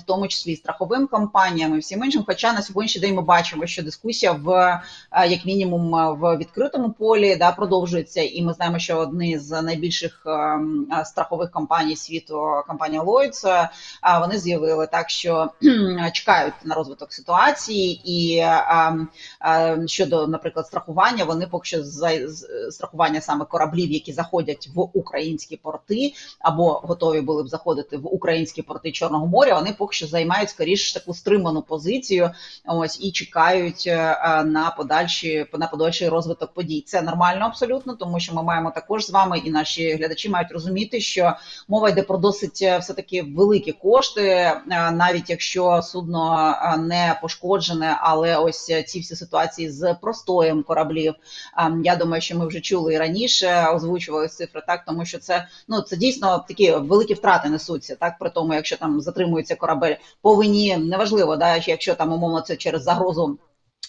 в 0.00 0.02
тому 0.06 0.28
числі 0.28 0.56
страховим 0.56 1.06
компаніям 1.06 1.74
і 1.74 1.78
всім 1.78 2.04
іншим. 2.04 2.24
Хоча 2.26 2.52
на 2.52 2.62
сьогоднішній 2.62 3.00
день 3.00 3.14
ми 3.14 3.22
бачимо, 3.22 3.66
що 3.66 3.82
дискусія 3.82 4.32
в 4.32 4.80
як 5.28 5.46
мінімум 5.46 6.16
в 6.20 6.36
відкритому 6.36 6.90
полі 6.90 7.36
да 7.36 7.52
продовжується, 7.52 8.22
і 8.22 8.42
ми 8.42 8.52
знаємо, 8.52 8.78
що 8.78 8.96
одні 8.96 9.38
з 9.38 9.62
найбільших 9.62 10.13
найбільших 10.14 10.26
ем, 10.26 11.04
страхових 11.04 11.50
компаній 11.50 11.96
світу, 11.96 12.62
компанія 12.68 13.02
Lloyds, 13.02 13.68
вони 14.20 14.38
з'явили 14.38 14.86
так, 14.86 15.10
що 15.10 15.50
чекають 16.12 16.54
на 16.64 16.74
розвиток 16.74 17.12
ситуації, 17.12 18.00
і 18.04 18.38
ем, 18.38 19.08
ем, 19.40 19.88
щодо, 19.88 20.26
наприклад, 20.26 20.66
страхування, 20.66 21.24
вони 21.24 21.46
поки 21.46 21.66
що 21.66 21.84
за 21.84 22.10
страхування 22.70 23.20
саме 23.20 23.44
кораблів, 23.44 23.90
які 23.90 24.12
заходять 24.12 24.70
в 24.74 24.80
українські 24.80 25.56
порти, 25.56 26.12
або 26.38 26.72
готові 26.72 27.20
були 27.20 27.42
б 27.42 27.48
заходити 27.48 27.96
в 27.96 28.14
українські 28.14 28.62
порти 28.62 28.92
Чорного 28.92 29.26
моря. 29.26 29.54
Вони 29.54 29.74
поки 29.78 29.96
що 29.96 30.06
займають 30.06 30.50
скоріш 30.50 30.92
таку 30.92 31.14
стриману 31.14 31.62
позицію. 31.62 32.30
Ось 32.66 33.00
і 33.04 33.12
чекають 33.12 33.84
е, 33.86 33.94
на 34.44 34.74
подальші 34.76 35.46
на 35.52 35.66
подальший 35.66 36.08
розвиток 36.08 36.52
подій. 36.52 36.84
Це 36.86 37.02
нормально 37.02 37.44
абсолютно, 37.44 37.94
тому 37.94 38.20
що 38.20 38.34
ми 38.34 38.42
маємо 38.42 38.70
також 38.70 39.06
з 39.06 39.10
вами 39.10 39.38
і 39.38 39.50
наші 39.50 39.96
глядачі 40.04 40.28
мають 40.28 40.52
розуміти, 40.52 41.00
що 41.00 41.36
мова 41.68 41.88
йде 41.88 42.02
про 42.02 42.18
досить 42.18 42.58
е, 42.62 42.78
все 42.78 42.94
таки 42.94 43.22
великі 43.22 43.72
кошти, 43.72 44.22
е, 44.22 44.62
навіть 44.92 45.30
якщо 45.30 45.82
судно 45.82 46.54
е, 46.62 46.76
не 46.76 47.18
пошкоджене, 47.22 47.98
але 48.00 48.36
ось 48.36 48.64
ці 48.64 49.00
всі 49.00 49.16
ситуації 49.16 49.70
з 49.70 49.94
простоєм 49.94 50.62
кораблів. 50.62 51.14
Я 51.84 51.96
думаю, 51.96 52.22
що 52.22 52.38
ми 52.38 52.46
вже 52.46 52.60
чули 52.60 52.94
і 52.94 52.98
раніше, 52.98 53.66
озвучували 53.74 54.28
цифри 54.28 54.62
так, 54.66 54.84
тому 54.84 55.04
що 55.04 55.18
це 55.18 55.48
ну 55.68 55.80
це 55.80 55.96
дійсно 55.96 56.44
такі 56.48 56.72
великі 56.72 57.14
втрати 57.14 57.48
несуться. 57.48 57.96
Так 57.96 58.18
при 58.18 58.30
тому, 58.30 58.54
якщо 58.54 58.76
там 58.76 59.00
затримується 59.00 59.54
корабель 59.54 59.94
по 60.22 60.34
вині, 60.34 60.76
неважливо, 60.76 61.36
да 61.36 61.56
якщо 61.56 61.94
там 61.94 62.12
умовно 62.12 62.40
це 62.40 62.56
через 62.56 62.82
загрозу. 62.82 63.38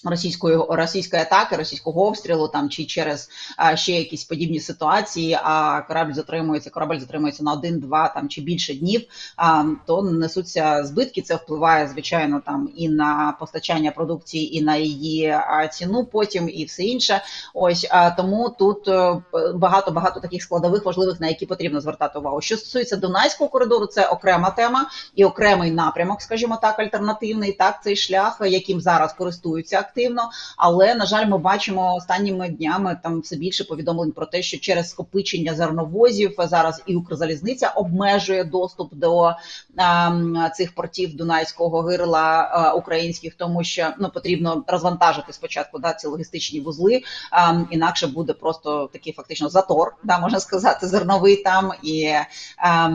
Російської 0.06 0.60
російської 0.70 1.22
атаки, 1.22 1.56
російського 1.56 2.08
обстрілу 2.08 2.48
там 2.48 2.70
чи 2.70 2.86
через 2.86 3.30
а, 3.58 3.76
ще 3.76 3.92
якісь 3.92 4.24
подібні 4.24 4.60
ситуації, 4.60 5.40
а 5.44 5.82
корабль 5.82 6.14
затримується, 6.14 6.70
корабель 6.70 7.00
затримується 7.00 7.44
на 7.44 7.54
один-два 7.54 8.08
там 8.08 8.30
чи 8.30 8.42
більше 8.42 8.74
днів, 8.74 9.02
а, 9.38 9.64
то 9.86 10.02
несуться 10.02 10.84
збитки. 10.84 11.22
Це 11.22 11.36
впливає 11.36 11.88
звичайно 11.88 12.42
там 12.46 12.70
і 12.76 12.90
на 12.90 13.36
постачання 13.40 13.92
продукції, 13.92 14.58
і 14.58 14.62
на 14.62 14.76
її 14.76 15.40
ціну, 15.72 16.06
потім 16.06 16.50
і 16.50 16.66
все 16.66 16.84
інше. 16.84 17.22
Ось 17.54 17.88
а, 17.90 18.12
тому 18.12 18.56
тут 18.60 18.88
е, 18.88 19.22
багато 19.56 19.92
багато 19.92 20.20
таких 20.20 20.44
складових 20.44 20.86
важливих, 20.86 21.20
на 21.20 21.28
які 21.28 21.46
потрібно 21.46 21.82
звертати 21.82 22.20
увагу. 22.20 22.42
Що 22.42 22.58
стосується 22.58 22.96
Дунайського 22.96 23.50
коридору, 23.50 23.86
це 23.86 24.08
окрема 24.08 24.50
тема 24.50 24.90
і 25.16 25.26
окремий 25.26 25.72
напрямок, 25.72 26.22
скажімо 26.22 26.60
так, 26.62 26.80
альтернативний. 26.80 27.52
Так, 27.52 27.84
цей 27.84 27.96
шлях, 27.96 28.38
яким 28.46 28.82
зараз 28.82 29.14
користуються 29.14 29.80
активно. 29.96 30.30
Але 30.58 30.96
на 30.96 31.06
жаль, 31.06 31.26
ми 31.26 31.38
бачимо 31.38 31.96
останніми 31.96 32.50
днями 32.50 33.00
там 33.04 33.22
все 33.22 33.36
більше 33.36 33.64
повідомлень 33.64 34.12
про 34.12 34.26
те, 34.26 34.42
що 34.42 34.58
через 34.58 34.90
скопичення 34.90 35.56
зерновозів 35.56 36.36
зараз 36.38 36.84
і 36.86 36.96
Укрзалізниця 36.96 37.70
обмежує 37.70 38.44
доступ 38.44 38.94
до 38.94 39.34
а, 39.78 40.50
цих 40.56 40.76
портів 40.76 41.16
Дунайського 41.16 41.82
гирла 41.82 42.50
а, 42.52 42.74
українських, 42.74 43.36
тому 43.36 43.64
що 43.64 43.88
ну 44.00 44.10
потрібно 44.10 44.64
розвантажити 44.68 45.34
спочатку 45.34 45.80
да, 45.80 45.94
ці 45.94 46.08
логістичні 46.08 46.60
вузли, 46.60 47.02
а, 47.32 47.62
інакше 47.72 48.08
буде 48.08 48.34
просто 48.34 48.90
такий 48.94 49.14
фактично 49.14 49.50
затор, 49.50 49.96
да 50.04 50.20
можна 50.20 50.40
сказати, 50.40 50.88
зерновий 50.88 51.36
там, 51.36 51.72
і 51.84 52.12
а, 52.58 52.90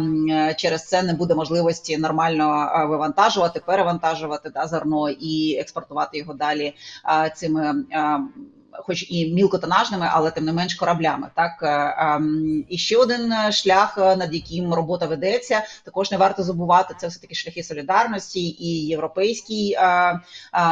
через 0.57 0.89
це 0.89 1.03
не 1.03 1.15
буде 1.15 1.35
можливості 1.35 1.99
нормально 1.99 2.71
вивантажувати, 2.89 3.61
перевантажувати 3.61 4.51
да, 4.51 4.67
зерно 4.67 5.11
і 5.11 5.57
експортувати 5.61 6.19
його 6.19 6.35
далі 6.35 6.75
цими 7.35 7.85
хоч 8.73 9.07
і 9.11 9.33
мілкотонажними, 9.33 10.09
але 10.11 10.31
тим 10.31 10.45
не 10.45 10.53
менш 10.53 10.75
кораблями. 10.75 11.29
Так 11.37 11.63
е, 11.63 12.21
і 12.69 12.79
ще 12.79 12.97
один 12.97 13.33
е, 13.33 13.53
шлях, 13.53 13.99
е, 13.99 14.17
над 14.17 14.35
яким 14.35 14.75
робота 14.75 15.07
ведеться, 15.07 15.63
також 15.85 16.11
не 16.11 16.17
варто 16.17 16.43
забувати. 16.43 16.95
Це 16.99 17.07
все 17.07 17.21
таки 17.21 17.35
шляхи 17.35 17.63
солідарності 17.63 18.41
і 18.41 18.87
європейський 18.87 19.77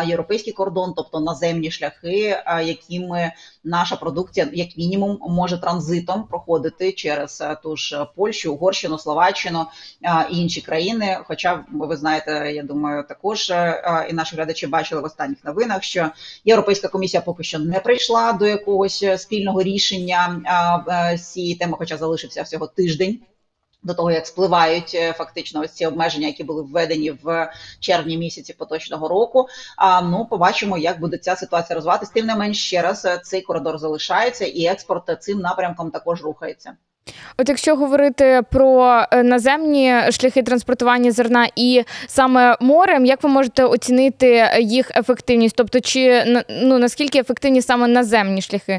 європейський 0.07 0.53
кордон, 0.53 0.95
тобто 0.97 1.21
наземні 1.21 1.71
шляхи, 1.71 2.37
якими 2.65 3.33
наша 3.65 3.97
продукція, 3.97 4.49
як 4.53 4.77
мінімум, 4.77 5.19
може 5.29 5.61
транзитом 5.61 6.25
проходити 6.25 6.93
через 6.93 7.45
ту 7.63 7.77
ж 7.77 8.07
Польщу, 8.17 8.53
Угорщину, 8.53 8.99
Словаччину 8.99 9.67
і 10.31 10.37
інші 10.37 10.61
країни. 10.61 11.19
Хоча 11.25 11.65
ви 11.73 11.97
знаєте, 11.97 12.53
я 12.55 12.63
думаю, 12.63 13.05
також 13.09 13.53
і 14.11 14.13
наші 14.13 14.37
глядачі 14.37 14.67
бачили 14.67 15.01
в 15.01 15.05
останніх 15.05 15.45
новинах, 15.45 15.83
що 15.83 16.11
європейська 16.45 16.89
комісія 16.89 17.21
поки 17.21 17.43
що 17.43 17.59
не 17.59 17.81
прийшла 17.89 18.33
до 18.33 18.47
якогось 18.47 19.03
е, 19.03 19.19
спільного 19.19 19.63
рішення 19.63 20.43
е, 21.13 21.17
з 21.17 21.33
цієї 21.33 21.55
теми, 21.55 21.77
хоча 21.79 21.97
залишився 21.97 22.43
всього 22.43 22.67
тиждень. 22.67 23.21
До 23.83 23.95
того 23.95 24.11
як 24.11 24.27
спливають 24.27 24.93
е, 24.95 25.13
фактично 25.13 25.61
ось 25.61 25.73
ці 25.73 25.87
обмеження, 25.87 26.27
які 26.27 26.45
були 26.45 26.63
введені 26.63 27.11
в 27.11 27.53
червні 27.81 28.19
місяці 28.19 28.53
поточного 28.53 29.09
року. 29.09 29.49
А 29.77 30.03
ну 30.03 30.27
побачимо, 30.27 30.79
як 30.79 31.01
буде 31.01 31.19
ця 31.19 31.37
ситуація 31.37 31.75
розвиватися. 31.75 32.13
Тим 32.15 32.27
не 32.27 32.37
менш 32.37 32.67
ще 32.67 32.83
раз 32.83 33.07
цей 33.25 33.43
коридор 33.43 33.79
залишається, 33.79 34.45
і 34.45 34.65
експорт 34.65 35.23
цим 35.23 35.39
напрямком 35.39 35.91
також 35.91 36.23
рухається. 36.23 36.77
От 37.39 37.49
якщо 37.49 37.77
говорити 37.77 38.43
про 38.51 39.03
е, 39.13 39.23
наземні 39.23 39.95
шляхи 40.11 40.43
транспортування 40.43 41.13
зерна 41.13 41.49
і 41.57 41.83
саме 42.07 42.57
морем, 42.61 43.05
як 43.07 43.23
ви 43.23 43.29
можете 43.29 43.65
оцінити 43.65 44.51
їх 44.61 44.91
ефективність? 44.97 45.57
Тобто, 45.57 45.81
чи 45.81 46.25
ну 46.63 46.79
наскільки 46.79 47.19
ефективні 47.19 47.63
саме 47.63 47.89
наземні 47.89 48.43
шляхи? 48.43 48.79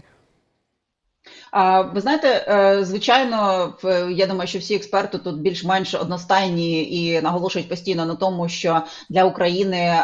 Ви 1.94 2.01
знаєте, 2.01 2.46
е, 2.48 2.86
звичайно, 2.86 3.74
я 4.12 4.27
думаю, 4.27 4.48
що 4.48 4.60
всі 4.60 4.75
експерти 4.75 5.18
тут 5.18 5.41
більш-менш 5.41 5.94
одностайні 5.94 6.84
і 6.84 7.22
наголошують 7.22 7.70
постійно 7.70 8.06
на 8.06 8.15
тому, 8.15 8.50
що 8.50 8.82
для 9.10 9.24
України 9.24 9.96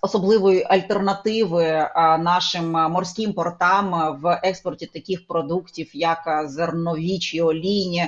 особливої 0.00 0.66
альтернативи 0.68 1.88
нашим 2.18 2.70
морським 2.70 3.32
портам 3.32 4.18
в 4.22 4.40
експорті 4.42 4.86
таких 4.86 5.26
продуктів, 5.26 5.90
як 5.94 6.44
зернові 6.46 7.18
чи 7.18 7.42
олійні 7.42 8.04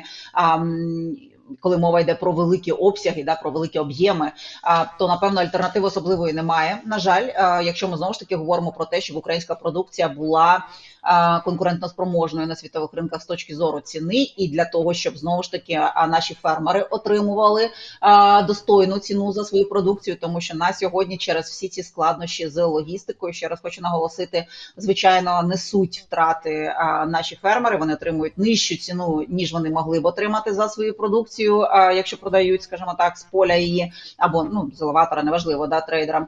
коли 1.60 1.78
мова 1.78 2.00
йде 2.00 2.14
про 2.14 2.32
великі 2.32 2.72
обсяги, 2.72 3.24
да 3.24 3.34
про 3.34 3.50
великі 3.50 3.78
об'єми, 3.78 4.32
то 4.98 5.08
напевно 5.08 5.40
альтернативи 5.40 5.86
особливої 5.86 6.32
немає. 6.32 6.80
На 6.86 6.98
жаль, 6.98 7.28
якщо 7.64 7.88
ми 7.88 7.96
знову 7.96 8.12
ж 8.12 8.18
таки 8.18 8.36
говоримо 8.36 8.72
про 8.72 8.84
те, 8.84 9.00
щоб 9.00 9.16
українська 9.16 9.54
продукція 9.54 10.08
була 10.08 10.66
конкурентноспроможною 11.44 12.46
на 12.46 12.56
світових 12.56 12.90
ринках 12.92 13.22
з 13.22 13.26
точки 13.26 13.56
зору 13.56 13.80
ціни, 13.80 14.26
і 14.36 14.48
для 14.48 14.64
того, 14.64 14.94
щоб 14.94 15.18
знову 15.18 15.42
ж 15.42 15.50
таки 15.50 15.80
наші 16.08 16.34
фермери 16.34 16.82
отримували 16.82 17.70
достойну 18.46 18.98
ціну 18.98 19.32
за 19.32 19.44
свою 19.44 19.68
продукцію, 19.68 20.16
тому 20.20 20.40
що 20.40 20.54
на 20.54 20.72
сьогодні 20.72 21.16
через 21.16 21.44
всі 21.44 21.68
ці 21.68 21.82
складнощі 21.82 22.48
з 22.48 22.64
логістикою, 22.64 23.32
ще 23.32 23.48
раз 23.48 23.58
хочу 23.62 23.82
наголосити, 23.82 24.46
звичайно, 24.76 25.42
несуть 25.42 26.04
втрати 26.06 26.74
наші 27.08 27.36
фермери. 27.42 27.76
Вони 27.76 27.94
отримують 27.94 28.38
нижчу 28.38 28.76
ціну 28.76 29.24
ніж 29.28 29.52
вони 29.52 29.70
могли 29.70 30.00
б 30.00 30.06
отримати 30.06 30.54
за 30.54 30.68
свою 30.68 30.96
продукцію, 30.96 31.35
якщо 31.94 32.16
продають, 32.16 32.62
скажімо 32.62 32.94
так, 32.98 33.18
з 33.18 33.24
поля 33.24 33.54
її 33.54 33.92
або 34.18 34.44
ну 34.44 34.70
з 34.74 34.82
елеватора, 34.82 35.22
неважливо 35.22 35.66
да 35.66 35.80
трейдерам. 35.80 36.26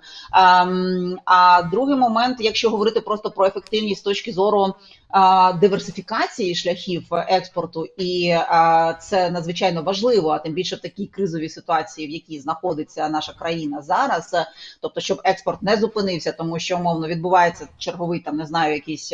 А 1.25 1.62
другий 1.71 1.97
момент, 1.97 2.37
якщо 2.41 2.71
говорити 2.71 3.00
просто 3.00 3.31
про 3.31 3.47
ефективність 3.47 4.00
з 4.00 4.05
точки 4.05 4.33
зору 4.33 4.75
диверсифікації 5.61 6.55
шляхів 6.55 7.07
експорту, 7.12 7.87
і 7.97 8.35
це 9.00 9.31
надзвичайно 9.31 9.83
важливо. 9.83 10.31
А 10.31 10.38
тим 10.38 10.53
більше 10.53 10.77
в 10.77 10.81
такій 10.81 11.07
кризовій 11.07 11.49
ситуації, 11.49 12.09
в 12.09 12.11
якій 12.11 12.41
знаходиться 12.41 13.09
наша 13.09 13.33
країна 13.33 13.83
зараз, 13.83 14.37
тобто, 14.81 15.00
щоб 15.00 15.21
експорт 15.25 15.62
не 15.62 15.77
зупинився, 15.77 16.33
тому 16.33 16.59
що 16.59 16.77
умовно 16.77 17.09
відбувається 17.09 17.69
черговий 17.79 18.21
там, 18.21 18.37
не 18.37 18.47
знаю, 18.47 18.75
якийсь 18.75 19.12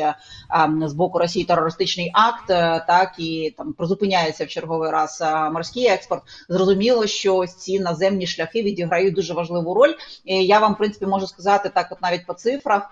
з 0.84 0.92
боку 0.92 1.18
Росії 1.18 1.44
терористичний 1.44 2.10
акт, 2.14 2.46
так 2.86 3.14
і 3.18 3.54
там 3.58 3.72
призупиняється 3.72 4.44
в 4.44 4.48
черговий 4.48 4.90
раз 4.90 5.22
морський 5.52 5.86
експорт. 5.86 6.22
Зрозуміло, 6.48 7.06
що 7.06 7.46
ці 7.46 7.80
наземні 7.80 8.26
шляхи 8.26 8.62
відіграють 8.62 9.14
дуже 9.14 9.34
важливу 9.34 9.74
роль. 9.74 9.94
І 10.24 10.46
Я 10.46 10.58
вам 10.58 10.74
в 10.74 10.78
принципі 10.78 11.06
можу 11.06 11.26
сказати 11.26 11.70
так, 11.74 11.88
от 11.90 12.02
навіть 12.02 12.26
по 12.26 12.34
цифрах. 12.34 12.90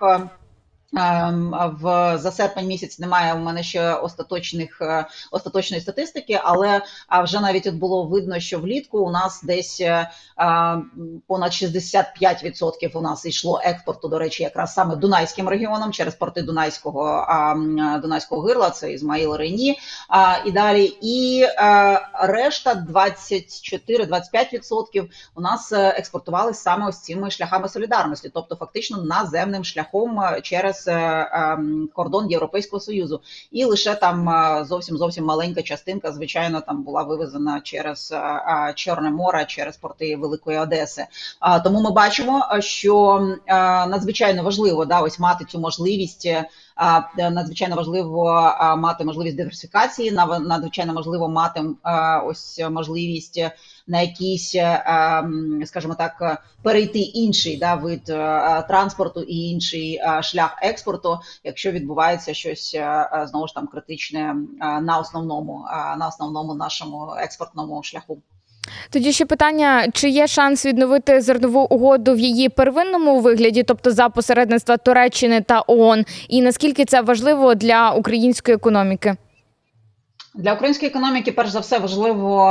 Ем, 0.97 1.55
в 1.81 2.19
за 2.19 2.31
серпень 2.31 2.67
місяць 2.67 2.99
немає 2.99 3.35
у 3.35 3.39
мене 3.39 3.63
ще 3.63 3.95
остаточних 3.95 4.79
е, 4.81 5.07
остаточної 5.31 5.81
статистики, 5.81 6.41
але 6.43 6.83
вже 7.25 7.41
навіть 7.41 7.67
от 7.67 7.75
було 7.75 8.05
видно, 8.05 8.41
що 8.41 8.59
влітку 8.59 8.99
у 8.99 9.11
нас 9.11 9.43
десь 9.43 9.81
е, 9.81 10.11
понад 11.27 11.53
65% 11.53 12.91
у 12.95 13.01
нас 13.01 13.27
йшло 13.27 13.61
експорту. 13.65 14.09
До 14.09 14.19
речі, 14.19 14.43
якраз 14.43 14.75
саме 14.75 14.97
Дунайським 14.97 15.49
регіоном 15.49 15.93
через 15.93 16.15
порти 16.15 16.43
Дунайського 16.43 17.27
Дунайського 18.03 18.43
гирла, 18.43 18.71
це 18.71 18.93
Ізмаїл 18.93 19.37
Рейні 19.37 19.79
і 20.47 20.51
далі. 20.51 20.85
І 21.03 21.43
е, 21.43 21.49
решта 22.23 22.87
24-25% 22.91 25.09
у 25.35 25.41
нас 25.41 25.73
експортували 25.73 26.55
саме 26.55 26.89
ось 26.89 27.03
цими 27.03 27.31
шляхами 27.31 27.69
солідарності, 27.69 28.31
тобто 28.35 28.57
фактично 28.57 29.03
наземним 29.03 29.65
шляхом 29.65 30.21
через 30.43 30.82
через 30.85 31.29
ем, 31.33 31.89
кордон 31.95 32.31
Європейського 32.31 32.81
союзу, 32.81 33.21
і 33.51 33.65
лише 33.65 33.95
там 33.95 34.29
е, 34.29 34.65
зовсім 34.65 34.97
зовсім 34.97 35.25
маленька 35.25 35.63
частинка, 35.63 36.13
звичайно, 36.13 36.61
там 36.61 36.83
була 36.83 37.03
вивезена 37.03 37.61
через 37.61 38.13
е, 38.13 38.17
е, 38.17 38.73
Чорне 38.75 39.11
море, 39.11 39.45
через 39.49 39.77
порти 39.77 40.17
Великої 40.17 40.59
Одеси. 40.59 41.07
Тому 41.65 41.81
ми 41.81 41.91
бачимо, 41.91 42.47
що 42.61 43.27
надзвичайно 43.89 44.43
важливо 44.43 44.85
да 44.85 45.01
ось 45.01 45.19
мати 45.19 45.45
цю 45.45 45.59
можливість. 45.59 46.29
Надзвичайно 47.19 47.77
важливо 47.77 48.25
мати 48.79 49.05
можливість 49.05 49.37
диверсифікації, 49.37 50.13
надзвичайно 50.41 50.95
важливо 50.95 51.29
мати 51.29 51.63
ось 52.25 52.61
можливість 52.71 53.41
на 53.87 54.01
якийсь, 54.01 54.57
скажімо 55.65 55.95
так, 55.99 56.43
перейти 56.63 56.99
інший 56.99 57.57
да, 57.57 57.75
вид 57.75 58.05
транспорту 58.69 59.23
і 59.23 59.37
інший 59.37 60.01
шлях 60.23 60.59
експорту, 60.63 61.19
якщо 61.45 61.73
відбувається 61.73 62.35
щось 62.35 62.77
знову 63.25 63.49
ж 63.49 63.55
там 63.55 63.67
критичне 63.67 64.37
на 64.83 64.99
основному 64.99 65.65
на 65.99 66.09
основному 66.09 66.55
нашому 66.55 67.15
експортному 67.19 67.83
шляху. 67.83 68.23
Тоді 68.91 69.13
ще 69.13 69.27
питання: 69.27 69.89
чи 69.93 70.09
є 70.09 70.27
шанс 70.27 70.67
відновити 70.67 71.21
зернову 71.21 71.61
угоду 71.61 72.15
в 72.15 72.19
її 72.19 72.49
первинному 72.49 73.21
вигляді, 73.21 73.63
тобто 73.63 73.91
за 73.91 74.09
посередництва 74.09 74.77
Туреччини 74.77 75.41
та 75.41 75.63
ООН, 75.67 76.05
і 76.29 76.43
наскільки 76.43 76.85
це 76.85 77.01
важливо 77.01 77.55
для 77.55 77.91
української 77.91 78.55
економіки? 78.55 79.17
Для 80.35 80.53
української 80.55 80.91
економіки, 80.91 81.33
перш 81.33 81.51
за 81.51 81.61
все, 81.61 81.79
важливо 81.79 82.45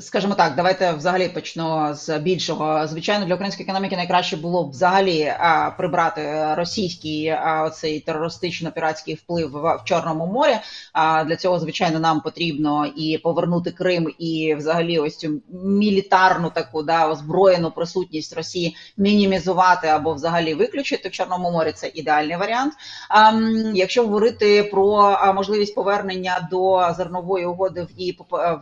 скажімо 0.00 0.34
так, 0.34 0.54
давайте 0.56 0.92
взагалі 0.92 1.28
почну 1.28 1.94
з 1.94 2.18
більшого. 2.18 2.86
Звичайно, 2.86 3.26
для 3.26 3.34
української 3.34 3.64
економіки 3.64 3.96
найкраще 3.96 4.36
було 4.36 4.64
б 4.64 4.70
взагалі 4.70 5.32
прибрати 5.76 6.54
російський 6.54 7.34
оцей 7.64 8.04
терористично-піратський 8.06 9.14
вплив 9.14 9.50
в 9.50 9.80
Чорному 9.84 10.26
морі. 10.26 10.56
А 10.92 11.24
для 11.24 11.36
цього, 11.36 11.58
звичайно, 11.58 12.00
нам 12.00 12.20
потрібно 12.20 12.86
і 12.96 13.18
повернути 13.18 13.70
Крим, 13.70 14.08
і 14.18 14.54
взагалі 14.54 14.98
ось 14.98 15.16
цю 15.16 15.40
мілітарну 15.64 16.50
таку 16.50 16.82
да 16.82 17.08
озброєну 17.08 17.70
присутність 17.70 18.36
Росії 18.36 18.76
мінімізувати 18.96 19.88
або 19.88 20.14
взагалі 20.14 20.54
виключити 20.54 21.08
в 21.08 21.12
Чорному 21.12 21.50
морі. 21.50 21.72
Це 21.72 21.90
ідеальний 21.94 22.36
варіант. 22.36 22.74
А, 23.08 23.32
якщо 23.74 24.02
говорити 24.02 24.62
про 24.62 25.18
можливість 25.34 25.74
повернення 25.74 26.31
до 26.40 26.94
зернової 26.96 27.46
угоди 27.46 27.82
в 27.82 28.00
її 28.00 28.18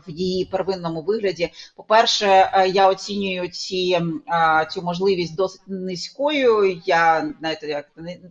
в 0.06 0.10
її 0.10 0.44
первинному 0.44 1.02
вигляді. 1.02 1.52
По 1.76 1.82
перше, 1.82 2.26
е, 2.26 2.68
я 2.68 2.88
оцінюю 2.88 3.48
ці 3.48 4.00
цю 4.70 4.82
можливість 4.82 5.36
досить 5.36 5.60
низькою. 5.66 6.80
Я 6.86 7.34
знаєте, 7.40 7.68
як 7.68 7.86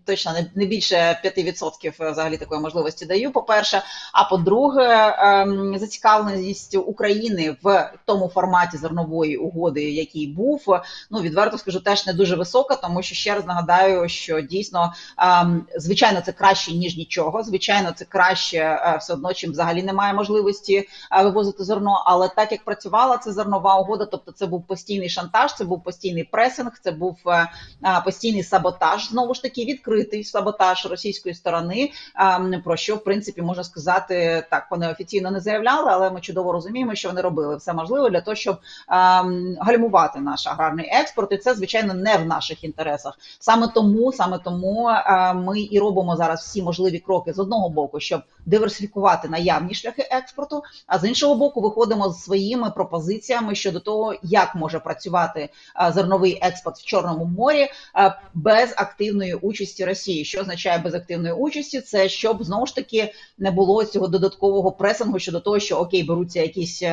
точно 0.06 0.32
не 0.56 0.66
більше 0.66 1.22
5% 1.24 1.94
е, 2.02 2.12
взагалі 2.12 2.38
такої 2.38 2.62
можливості 2.62 3.06
даю. 3.06 3.32
По 3.32 3.42
перше, 3.42 3.82
а 4.14 4.24
по-друге, 4.24 5.16
ем, 5.20 5.78
зацікавленість 5.78 6.76
України 6.76 7.58
в 7.64 7.94
тому 8.06 8.28
форматі 8.28 8.78
зернової 8.78 9.38
угоди, 9.38 9.92
який 9.92 10.28
був. 10.28 10.66
Ну 11.12 11.22
відверто 11.22 11.58
скажу, 11.58 11.80
теж 11.80 12.08
не 12.08 12.14
дуже 12.14 12.36
висока, 12.36 12.76
тому 12.76 13.02
що 13.02 13.16
ще 13.16 13.36
раз 13.36 13.46
нагадаю, 13.46 14.10
що 14.10 14.42
дійсно 14.42 14.94
ем, 15.18 15.66
звичайно 15.78 16.22
це 16.22 16.32
краще 16.32 16.72
ніж 16.72 16.98
нічого. 16.98 17.44
Звичайно, 17.44 17.92
це 17.92 18.06
краще 18.06 18.58
е, 18.58 18.98
все 19.02 19.14
одно, 19.14 19.29
чим 19.34 19.52
взагалі 19.52 19.84
немає 19.84 20.14
можливості 20.14 20.88
вивозити 21.24 21.64
зерно, 21.64 22.04
але 22.06 22.30
так 22.36 22.52
як 22.52 22.64
працювала 22.64 23.18
ця 23.18 23.32
зернова 23.32 23.80
угода, 23.80 24.06
тобто 24.06 24.32
це 24.32 24.46
був 24.46 24.68
постійний 24.68 25.10
шантаж, 25.10 25.54
це 25.54 25.66
був 25.66 25.84
постійний 25.84 26.24
пресинг, 26.24 26.72
це 26.84 26.92
був 26.92 27.18
е, 27.28 27.50
постійний 28.06 28.44
саботаж. 28.44 29.10
Знову 29.10 29.34
ж 29.34 29.42
таки, 29.42 29.66
відкритий 29.66 30.24
саботаж 30.24 30.86
російської 30.86 31.36
сторони. 31.36 31.92
Про 32.64 32.78
що 32.78 32.96
в 32.96 33.04
принципі 33.04 33.42
можна 33.42 33.64
сказати 33.64 34.46
так, 34.50 34.68
вони 34.72 34.92
офіційно 34.92 35.32
не 35.32 35.40
заявляли, 35.40 35.92
але 35.92 36.12
ми 36.12 36.22
чудово 36.22 36.52
розуміємо, 36.52 36.96
що 36.96 37.10
вони 37.10 37.22
робили 37.22 37.56
все 37.56 37.74
можливе 37.74 38.10
для 38.10 38.22
того, 38.22 38.36
щоб 38.36 38.58
гальмувати 39.60 40.20
наш 40.20 40.48
аграрний 40.48 40.90
експорт, 40.92 41.32
і 41.32 41.38
це 41.38 41.54
звичайно 41.54 41.94
не 41.94 42.18
в 42.18 42.26
наших 42.26 42.64
інтересах. 42.64 43.18
Саме 43.40 43.68
тому, 43.68 44.14
саме 44.14 44.40
тому 44.40 44.90
ми 45.36 45.62
і 45.62 45.80
робимо 45.80 46.16
зараз 46.16 46.40
всі 46.40 46.64
можливі 46.64 47.00
кроки 47.00 47.34
з 47.34 47.40
одного 47.40 47.70
боку, 47.70 48.00
щоб 48.00 48.22
диверсифікувати 48.46 49.19
наявні 49.28 49.74
шляхи 49.74 50.08
експорту, 50.12 50.64
а 50.88 51.00
з 51.00 51.08
іншого 51.08 51.36
боку, 51.36 51.62
виходимо 51.62 52.10
з 52.10 52.24
своїми 52.24 52.72
пропозиціями 52.72 53.56
щодо 53.56 53.80
того, 53.80 54.16
як 54.24 54.56
може 54.56 54.80
працювати 54.80 55.50
зерновий 55.94 56.40
експорт 56.42 56.78
в 56.78 56.86
Чорному 56.86 57.26
морі 57.26 57.68
без 58.34 58.74
активної 58.78 59.34
участі 59.34 59.86
Росії. 59.86 60.26
Що 60.26 60.42
означає 60.42 60.78
без 60.78 60.94
активної 60.94 61.34
участі? 61.34 61.82
Це 61.82 62.10
щоб 62.10 62.44
знову 62.44 62.66
ж 62.66 62.76
таки 62.76 63.14
не 63.38 63.52
було 63.52 63.86
цього 63.86 64.08
додаткового 64.08 64.72
пресингу 64.72 65.20
щодо 65.20 65.40
того, 65.40 65.60
що 65.60 65.78
окей, 65.78 66.04
беруться 66.04 66.42
якісь. 66.42 66.84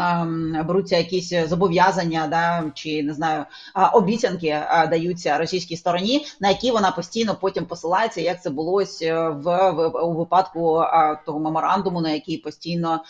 Е, 0.00 0.62
беруться 0.62 0.96
якісь 0.96 1.48
зобов'язання, 1.48 2.26
да 2.26 2.70
чи 2.74 3.02
не 3.02 3.14
знаю, 3.14 3.44
обіцянки 3.92 4.62
даються 4.90 5.38
російській 5.38 5.76
стороні, 5.76 6.26
на 6.40 6.48
які 6.48 6.70
вона 6.70 6.90
постійно 6.90 7.38
потім 7.40 7.66
посилається, 7.66 8.20
як 8.20 8.42
це 8.42 8.50
було 8.50 8.82
в, 8.82 9.70
в 9.70 9.88
у 9.88 10.12
випадку 10.12 10.82
того 11.26 11.40
меморандуму, 11.40 12.00
на 12.00 12.10
який 12.10 12.36
постійно 12.36 13.02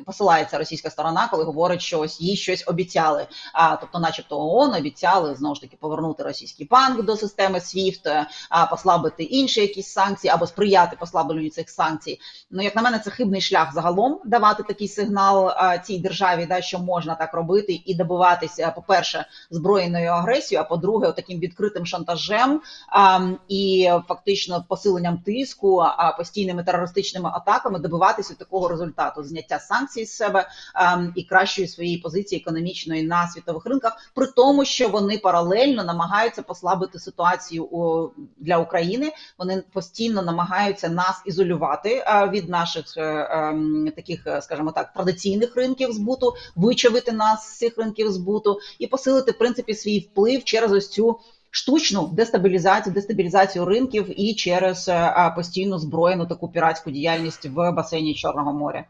посилається 0.00 0.58
російська 0.58 0.90
сторона, 0.90 1.28
коли 1.30 1.44
говорить, 1.44 1.80
що 1.80 2.00
ось 2.00 2.20
їй 2.20 2.36
щось 2.36 2.64
обіцяли. 2.66 3.26
А 3.52 3.76
тобто, 3.76 3.98
начебто, 3.98 4.38
ООН 4.38 4.74
обіцяли 4.74 5.34
знову 5.34 5.54
ж 5.54 5.60
таки 5.60 5.76
повернути 5.80 6.22
російський 6.22 6.66
банк 6.66 7.02
до 7.02 7.16
системи 7.16 7.58
SWIFT, 7.58 8.26
а 8.48 8.66
послабити 8.66 9.22
інші 9.22 9.60
якісь 9.60 9.92
санкції 9.92 10.30
або 10.30 10.46
сприяти 10.46 10.96
послабленню 11.00 11.50
цих 11.50 11.70
санкцій. 11.70 12.20
Ну 12.50 12.62
як 12.62 12.76
на 12.76 12.82
мене, 12.82 12.98
це 12.98 13.10
хибний 13.10 13.40
шлях 13.40 13.74
загалом 13.74 14.20
давати 14.24 14.62
такий 14.62 14.88
сигнал 14.88 15.48
а, 15.48 15.78
цій 15.78 15.98
державі, 15.98 16.46
да 16.46 16.62
що 16.62 16.78
можна 16.78 17.14
так 17.14 17.34
робити 17.34 17.82
і 17.86 17.94
добиватися, 17.94 18.70
по 18.70 18.82
перше, 18.82 19.26
збройною 19.50 20.10
агресією, 20.10 20.64
а 20.66 20.68
по-друге, 20.68 21.12
таким 21.12 21.38
відкритим 21.38 21.86
шантажем 21.86 22.60
а, 22.88 23.20
і 23.48 23.90
фактично 24.08 24.64
посиленням 24.68 25.18
тиску, 25.18 25.78
а 25.78 26.12
постійними 26.12 26.64
терористичними 26.64 27.30
атаками 27.32 27.78
добиватися 27.78 28.34
такого 28.34 28.68
результату 28.68 29.24
зняття 29.24 29.58
санкцій 29.58 29.81
з 29.88 30.16
себе 30.16 30.48
а, 30.74 31.04
і 31.14 31.22
кращої 31.22 31.68
своєї 31.68 31.98
позиції 31.98 32.40
економічної 32.40 33.02
на 33.02 33.28
світових 33.28 33.66
ринках, 33.66 33.96
при 34.14 34.26
тому, 34.26 34.64
що 34.64 34.88
вони 34.88 35.18
паралельно 35.18 35.84
намагаються 35.84 36.42
послабити 36.42 36.98
ситуацію 36.98 37.64
у, 37.64 38.10
для 38.38 38.58
України. 38.58 39.12
Вони 39.38 39.62
постійно 39.72 40.22
намагаються 40.22 40.88
нас 40.88 41.22
ізолювати 41.26 42.04
а, 42.06 42.28
від 42.28 42.48
наших 42.48 42.96
е, 42.96 43.28
ем, 43.30 43.92
таких, 43.96 44.26
скажімо 44.40 44.72
так, 44.72 44.92
традиційних 44.92 45.56
ринків 45.56 45.92
збуту, 45.92 46.34
вичавити 46.56 47.12
нас 47.12 47.46
з 47.46 47.58
цих 47.58 47.78
ринків 47.78 48.12
збуту 48.12 48.58
і 48.78 48.86
посилити 48.86 49.32
в 49.32 49.38
принципі 49.38 49.74
свій 49.74 49.98
вплив 49.98 50.44
через 50.44 50.72
ось 50.72 50.88
цю 50.88 51.18
штучну 51.52 52.08
дестабілізацію, 52.12 52.94
дестабілізацію 52.94 53.64
ринків 53.64 54.20
і 54.20 54.34
через 54.34 54.88
е, 54.88 55.32
постійну 55.36 55.78
збройну 55.78 56.26
таку 56.26 56.48
піратську 56.48 56.90
діяльність 56.90 57.46
в 57.46 57.70
басейні 57.70 58.14
Чорного 58.14 58.52
моря. 58.52 58.84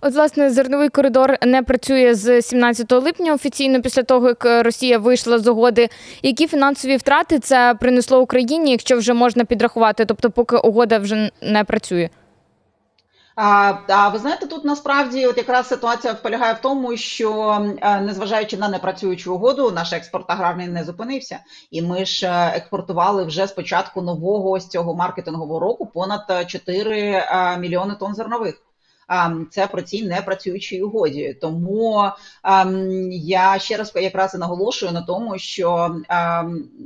От, 0.00 0.14
власне, 0.14 0.50
зерновий 0.50 0.88
коридор 0.88 1.36
не 1.42 1.62
працює 1.62 2.14
з 2.14 2.42
17 2.42 2.92
липня 2.92 3.34
офіційно 3.34 3.82
після 3.82 4.02
того, 4.02 4.28
як 4.28 4.44
Росія 4.64 4.98
вийшла 4.98 5.38
з 5.38 5.46
угоди. 5.46 5.88
Які 6.22 6.46
фінансові 6.46 6.96
втрати 6.96 7.38
це 7.38 7.74
принесло 7.80 8.20
Україні, 8.20 8.70
якщо 8.70 8.98
вже 8.98 9.14
можна 9.14 9.44
підрахувати, 9.44 10.04
тобто, 10.04 10.30
поки 10.30 10.56
угода 10.56 10.98
вже 10.98 11.30
не 11.42 11.64
працює? 11.64 12.08
А 13.36 13.74
а 13.88 14.08
ви 14.08 14.18
знаєте, 14.18 14.46
тут 14.46 14.64
насправді 14.64 15.26
от 15.26 15.38
якраз 15.38 15.68
ситуація 15.68 16.14
полягає 16.14 16.54
в 16.54 16.58
тому, 16.58 16.96
що 16.96 17.58
незважаючи 18.02 18.56
на 18.56 18.68
непрацюючу 18.68 19.34
угоду, 19.34 19.70
наш 19.70 19.92
експорт 19.92 20.24
аграрний 20.30 20.68
не 20.68 20.84
зупинився, 20.84 21.38
і 21.70 21.82
ми 21.82 22.04
ж 22.04 22.26
е, 22.26 22.52
експортували 22.56 23.24
вже 23.24 23.46
з 23.46 23.52
початку 23.52 24.02
нового 24.02 24.50
ось 24.50 24.68
цього 24.68 24.94
маркетингового 24.94 25.60
року 25.60 25.86
понад 25.86 26.46
4 26.46 27.24
мільйони 27.58 27.94
тонн 27.94 28.14
зернових 28.14 28.62
це 29.50 29.66
про 29.66 29.82
цій 29.82 30.02
непрацюючій 30.02 30.82
угоді. 30.82 31.38
Тому 31.40 32.10
я 33.10 33.58
ще 33.58 33.76
раз 33.76 33.92
якраз 33.94 34.34
і 34.34 34.38
наголошую 34.38 34.92
на 34.92 35.02
тому, 35.02 35.38
що 35.38 35.96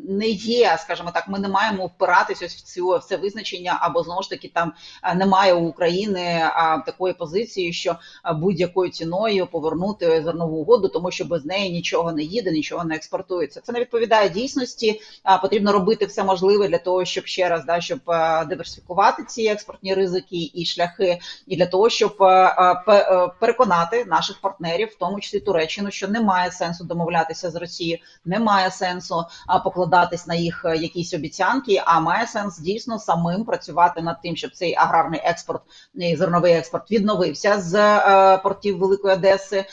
не 0.09 0.29
є, 0.29 0.77
скажімо 0.81 1.11
так, 1.15 1.29
ми 1.29 1.39
не 1.39 1.49
маємо 1.49 1.87
впиратися 1.87 2.47
в 2.47 2.51
цю 2.51 2.89
в 2.89 3.05
це 3.05 3.17
визначення, 3.17 3.79
або 3.81 4.03
знову 4.03 4.23
ж 4.23 4.31
таки 4.31 4.51
там 4.55 4.73
немає 5.17 5.55
у 5.55 5.67
України 5.67 6.51
такої 6.87 7.15
позиції, 7.15 7.73
що 7.73 7.97
будь-якою 8.35 8.91
ціною 8.91 9.47
повернути 9.47 10.23
зернову 10.25 10.57
угоду, 10.57 10.89
тому 10.89 11.11
що 11.11 11.25
без 11.25 11.45
неї 11.45 11.71
нічого 11.73 12.13
не 12.13 12.23
їде, 12.23 12.53
нічого 12.53 12.85
не 12.85 12.95
експортується. 12.95 13.61
Це 13.61 13.73
не 13.73 13.81
відповідає 13.81 14.29
дійсності. 14.29 15.01
Потрібно 15.43 15.73
робити 15.73 16.07
все 16.07 16.25
можливе 16.25 16.69
для 16.69 16.79
того, 16.79 17.05
щоб 17.05 17.27
ще 17.27 17.49
раз 17.49 17.65
да 17.65 17.81
щоб 17.81 18.01
диверсифікувати 18.49 19.25
ці 19.25 19.47
експортні 19.47 19.95
ризики 19.95 20.51
і 20.55 20.65
шляхи, 20.65 21.19
і 21.47 21.57
для 21.57 21.67
того, 21.67 21.91
щоб 21.91 22.10
щоб 22.11 22.23
е, 22.23 22.83
е, 22.89 23.29
переконати 23.41 24.05
наших 24.05 24.41
партнерів, 24.41 24.89
в 24.89 24.99
тому 24.99 25.21
числі 25.21 25.41
Туреччину, 25.41 25.91
що 25.91 26.09
немає 26.09 26.51
сенсу 26.51 26.85
домовлятися 26.85 27.51
з 27.51 27.57
Росією, 27.57 27.99
немає 28.25 28.71
сенсу 28.71 29.25
покладатись 29.65 30.27
на 30.27 30.35
їх 30.35 30.63
е, 30.65 30.77
якісь 30.77 31.15
обіцянки, 31.15 31.83
а 31.85 32.01
має 32.01 32.27
сенс 32.27 32.59
дійсно 32.59 32.99
самим 32.99 33.45
працювати 33.45 34.03
над 34.03 34.23
тим, 34.23 34.37
щоб 34.37 34.51
цей 34.51 34.75
аграрний 34.75 35.21
експорт 35.25 35.63
і 35.95 36.17
зерновий 36.17 36.53
експорт 36.53 36.91
відновився 36.91 37.61
з 37.61 37.99
портів 38.39 38.79
Великої 38.79 39.15
Одеси 39.15 39.65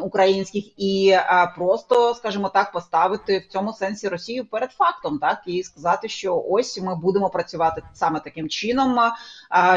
українських 0.00 0.64
і 0.76 1.16
просто, 1.56 2.14
скажімо 2.14 2.48
так, 2.48 2.72
поставити 2.72 3.38
в 3.38 3.52
цьому 3.52 3.72
сенсі 3.72 4.08
Росію 4.08 4.44
перед 4.44 4.72
фактом, 4.72 5.18
так 5.18 5.42
і 5.46 5.62
сказати, 5.62 6.08
що 6.08 6.44
ось 6.48 6.80
ми 6.80 6.96
будемо 6.96 7.30
працювати 7.30 7.82
саме 7.92 8.20
таким 8.20 8.48
чином. 8.48 8.98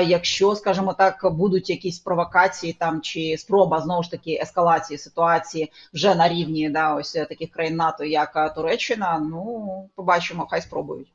Якщо, 0.05 0.55
скажімо 0.55 0.93
так, 0.93 1.33
будуть 1.33 1.69
якісь 1.69 1.82
якісь 1.83 1.99
провокації 1.99 2.73
там 2.73 3.01
чи 3.01 3.35
спроба 3.37 3.81
знову 3.81 4.03
ж 4.03 4.11
таки 4.11 4.39
ескалації 4.41 4.97
ситуації 4.97 5.71
вже 5.93 6.15
на 6.15 6.29
рівні 6.29 6.69
да, 6.69 6.95
ось 6.95 7.11
таких 7.11 7.51
країн 7.51 7.75
НАТО, 7.75 8.03
як 8.03 8.55
Туреччина. 8.55 9.19
Ну 9.31 9.89
побачимо, 9.95 10.47
хай 10.49 10.61
спробують. 10.61 11.07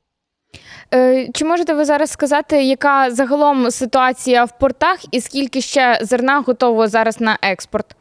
Е, 0.95 1.29
чи 1.35 1.45
можете 1.45 1.75
ви 1.75 1.85
зараз 1.85 2.11
сказати, 2.11 2.65
яка 2.65 3.11
загалом 3.11 3.71
ситуація 3.71 4.45
в 4.45 4.59
портах, 4.59 5.15
і 5.15 5.21
скільки 5.21 5.61
ще 5.61 5.99
зерна 6.03 6.41
готово 6.41 6.89
зараз 6.89 7.21
на 7.21 7.39
експорт? 7.43 7.97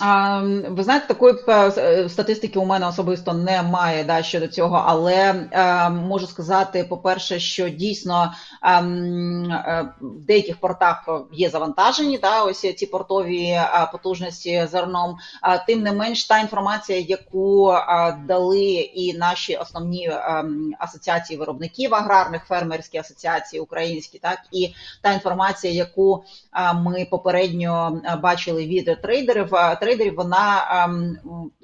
Ви 0.00 0.82
знаєте, 0.82 1.06
такої 1.06 1.34
е, 1.48 2.08
статистики 2.08 2.58
у 2.58 2.64
мене 2.64 2.88
особисто 2.88 3.32
немає 3.32 4.04
да, 4.04 4.22
щодо 4.22 4.46
цього, 4.46 4.84
але 4.86 5.48
е, 5.52 5.90
можу 5.90 6.26
сказати, 6.26 6.84
по-перше, 6.84 7.38
що 7.38 7.68
дійсно 7.68 8.32
ем, 8.62 9.50
е, 9.50 9.94
в 10.00 10.24
деяких 10.24 10.60
портах 10.60 11.08
є 11.32 11.50
завантажені 11.50 12.18
да, 12.18 12.42
ось 12.42 12.74
ці 12.76 12.86
портові 12.86 13.60
потужності 13.92 14.66
зерном. 14.70 15.16
Тим 15.66 15.82
не 15.82 15.92
менш, 15.92 16.24
та 16.24 16.38
інформація, 16.38 16.98
яку 16.98 17.74
дали 18.26 18.64
і 18.74 19.14
наші 19.18 19.56
основні 19.56 20.10
ем, 20.12 20.74
асоціації 20.78 21.38
виробників 21.38 21.94
аграрних, 21.94 22.44
фермерські 22.44 22.98
асоціації 22.98 23.60
українські, 23.60 24.18
так 24.18 24.38
і 24.52 24.74
та 25.02 25.12
інформація, 25.12 25.72
яку 25.72 26.24
ми 26.74 27.06
попередньо 27.10 28.00
бачили 28.22 28.66
від 28.66 29.02
трейдерів, 29.02 29.48
вона, 30.10 30.66
ем, 30.84 31.16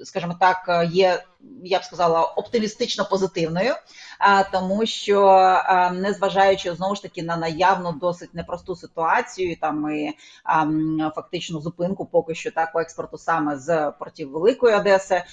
скажімо 0.03 0.35
так, 0.39 0.87
є 0.91 1.23
я 1.63 1.79
б 1.79 1.83
сказала, 1.83 2.21
оптимістично 2.23 3.05
позитивною, 3.05 3.73
тому 4.51 4.85
що 4.85 5.41
незважаючи 5.93 6.75
знову 6.75 6.95
ж 6.95 7.01
таки 7.01 7.23
на 7.23 7.37
наявну 7.37 7.91
досить 7.91 8.33
непросту 8.33 8.75
ситуацію, 8.75 9.57
там 9.61 9.91
і 9.91 10.13
фактичну 11.15 11.61
зупинку, 11.61 12.05
поки 12.05 12.35
що 12.35 12.51
так 12.51 12.73
по 12.73 12.79
експорту 12.79 13.17
саме 13.17 13.57
з 13.57 13.91
портів 13.99 14.31
Великої 14.31 14.75
Одеси, 14.75 15.23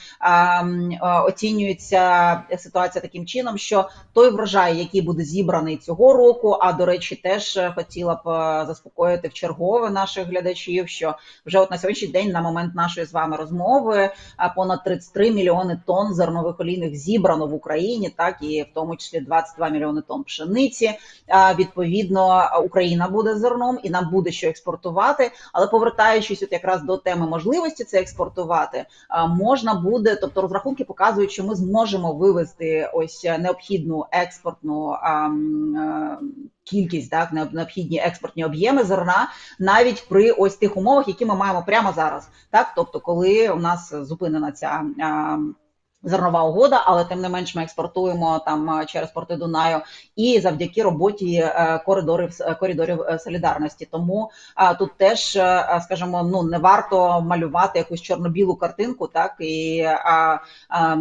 оцінюється 1.00 2.42
ситуація 2.58 3.02
таким 3.02 3.26
чином, 3.26 3.58
що 3.58 3.88
той 4.12 4.30
врожай, 4.30 4.78
який 4.78 5.02
буде 5.02 5.24
зібраний 5.24 5.76
цього 5.76 6.12
року, 6.12 6.58
а 6.60 6.72
до 6.72 6.86
речі, 6.86 7.16
теж 7.16 7.60
хотіла 7.74 8.14
б 8.14 8.26
заспокоїти 8.66 9.28
в 9.28 9.32
чергове 9.32 9.90
наших 9.90 10.26
глядачів, 10.26 10.88
що 10.88 11.14
вже 11.46 11.58
от 11.58 11.70
на 11.70 11.78
сьогоднішній 11.78 12.08
день, 12.08 12.30
на 12.30 12.40
момент 12.40 12.74
нашої 12.74 13.06
з 13.06 13.12
вами 13.12 13.36
розмови, 13.36 14.10
понад 14.56 14.84
33 14.84 15.30
мільйони 15.30 15.80
тонн 15.86 15.93
тонн 15.94 16.14
зернових 16.14 16.60
олійних 16.60 16.96
зібрано 16.96 17.46
в 17.46 17.54
Україні, 17.54 18.10
так 18.16 18.36
і 18.40 18.62
в 18.62 18.74
тому 18.74 18.96
числі 18.96 19.20
22 19.20 19.68
мільйони 19.68 20.02
тонн 20.08 20.24
пшениці. 20.24 20.90
Відповідно, 21.58 22.50
Україна 22.64 23.08
буде 23.08 23.36
зерном 23.36 23.78
і 23.82 23.90
нам 23.90 24.10
буде 24.10 24.30
що 24.30 24.48
експортувати. 24.48 25.30
Але 25.52 25.66
повертаючись, 25.66 26.42
от 26.42 26.52
якраз 26.52 26.82
до 26.82 26.96
теми 26.96 27.26
можливості 27.26 27.84
це 27.84 28.00
експортувати, 28.00 28.84
можна 29.28 29.74
буде, 29.74 30.16
тобто 30.16 30.42
розрахунки 30.42 30.84
показують, 30.84 31.30
що 31.30 31.44
ми 31.44 31.54
зможемо 31.54 32.12
вивести 32.12 32.90
ось 32.94 33.24
необхідну 33.38 34.06
експортну. 34.12 34.96
Кількість 36.64 37.10
так 37.10 37.32
необхідні 37.52 37.98
експортні 37.98 38.44
об'єми 38.44 38.84
зерна 38.84 39.28
навіть 39.58 40.08
при 40.08 40.30
ось 40.30 40.56
тих 40.56 40.76
умовах, 40.76 41.08
які 41.08 41.26
ми 41.26 41.34
маємо 41.34 41.62
прямо 41.66 41.92
зараз, 41.92 42.28
так 42.50 42.72
тобто, 42.76 43.00
коли 43.00 43.48
у 43.48 43.56
нас 43.56 43.94
зупинена 43.94 44.52
ця 44.52 44.82
зернова 46.04 46.42
угода, 46.42 46.82
але 46.86 47.04
тим 47.04 47.20
не 47.20 47.28
менш 47.28 47.54
ми 47.54 47.62
експортуємо 47.62 48.38
там 48.38 48.70
е, 48.70 48.86
через 48.86 49.10
порти 49.10 49.36
Дунаю 49.36 49.80
і 50.16 50.40
завдяки 50.40 50.82
роботі 50.82 51.34
е, 51.34 51.82
коридорів 51.86 52.36
е, 52.40 52.54
коридорів 52.54 53.00
солідарності. 53.18 53.88
Тому 53.90 54.30
тут 54.78 54.96
теж 54.96 55.38
скажімо, 55.82 56.22
ну 56.22 56.42
не 56.42 56.58
варто 56.58 57.20
малювати 57.20 57.78
якусь 57.78 58.02
чорно-білу 58.02 58.56
картинку, 58.56 59.06
так 59.06 59.34
і 59.38 59.82
а, 59.82 60.40
а, 60.68 60.96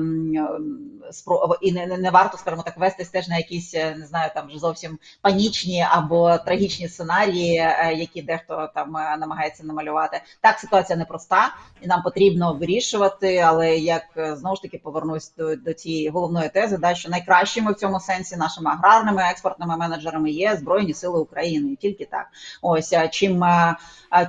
і 1.62 1.72
не, 1.72 1.86
не 1.86 2.10
варто, 2.10 2.38
скажімо 2.38 2.63
так, 2.66 2.78
вестись 2.78 3.10
теж 3.10 3.28
на 3.28 3.38
якісь 3.38 3.74
не 3.74 4.06
знаю, 4.10 4.32
там 4.36 4.48
вже 4.48 4.60
зовсім 4.60 5.00
панічні 5.22 5.86
або 5.92 6.38
трагічні 6.38 6.88
сценарії, 6.88 7.54
які 7.96 8.22
дехто 8.22 8.70
там 8.76 8.92
намагається 9.20 9.63
намалювати. 9.63 10.22
Так 10.42 10.60
ситуація 10.60 10.98
непроста, 10.98 11.56
і 11.82 11.88
нам 11.88 12.02
потрібно 12.02 12.54
вирішувати, 12.54 13.38
але 13.38 13.78
як 13.78 14.04
знову 14.16 14.56
ж 14.56 14.62
таки 14.62 14.78
повернусь 14.93 15.34
до, 15.38 15.56
до 15.56 15.73
цієї 15.73 16.10
головної 16.10 16.49
тези, 16.49 16.77
да, 16.77 16.95
що 16.95 17.10
найкращими 17.10 17.71
в 17.71 17.75
цьому 17.75 17.99
сенсі 17.99 18.36
нашими 18.36 18.71
аграрними 18.71 19.21
експортними 19.21 19.77
менеджерами 19.77 20.29
є 20.29 20.56
збройні 20.56 20.93
сили 20.93 21.19
України, 21.19 21.71
і 21.71 21.75
тільки 21.75 22.06
так. 22.06 22.27
Ось 22.62 22.93
чим 23.12 23.45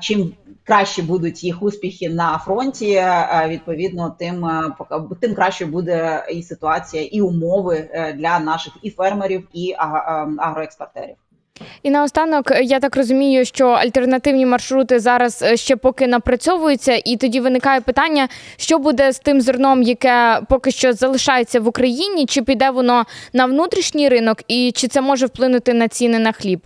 чим 0.00 0.34
краще 0.64 1.02
будуть 1.02 1.44
їх 1.44 1.62
успіхи 1.62 2.08
на 2.08 2.38
фронті, 2.38 3.04
відповідно, 3.46 4.16
тим 4.18 4.46
тим 5.20 5.34
краще 5.34 5.66
буде 5.66 6.26
і 6.32 6.42
ситуація, 6.42 7.02
і 7.02 7.20
умови 7.20 7.90
е, 7.92 8.12
для 8.12 8.38
наших 8.38 8.72
і 8.82 8.90
фермерів, 8.90 9.48
і 9.52 9.74
агроекспортерів. 10.38 11.16
І 11.82 11.90
наостанок, 11.90 12.52
я 12.62 12.80
так 12.80 12.96
розумію, 12.96 13.44
що 13.44 13.68
альтернативні 13.68 14.46
маршрути 14.46 14.98
зараз 14.98 15.42
е, 15.42 15.56
ще 15.56 15.76
поки 15.76 16.06
напрацьовуються, 16.06 17.00
і 17.04 17.16
тоді 17.16 17.40
виникає 17.40 17.80
питання, 17.80 18.28
що 18.56 18.78
буде 18.78 19.12
з 19.12 19.18
тим 19.18 19.40
зерном, 19.40 19.82
яке 19.82 20.40
поки 20.48 20.70
що 20.70 20.92
залишається 20.92 21.60
в 21.60 21.68
Україні, 21.68 22.26
чи 22.26 22.42
піде 22.42 22.70
воно 22.70 23.04
на 23.32 23.46
внутрішній 23.46 24.08
ринок, 24.08 24.38
і 24.48 24.72
чи 24.74 24.88
це 24.88 25.00
може 25.00 25.26
вплинути 25.26 25.74
на 25.74 25.88
ціни 25.88 26.18
на 26.18 26.32
хліб? 26.32 26.60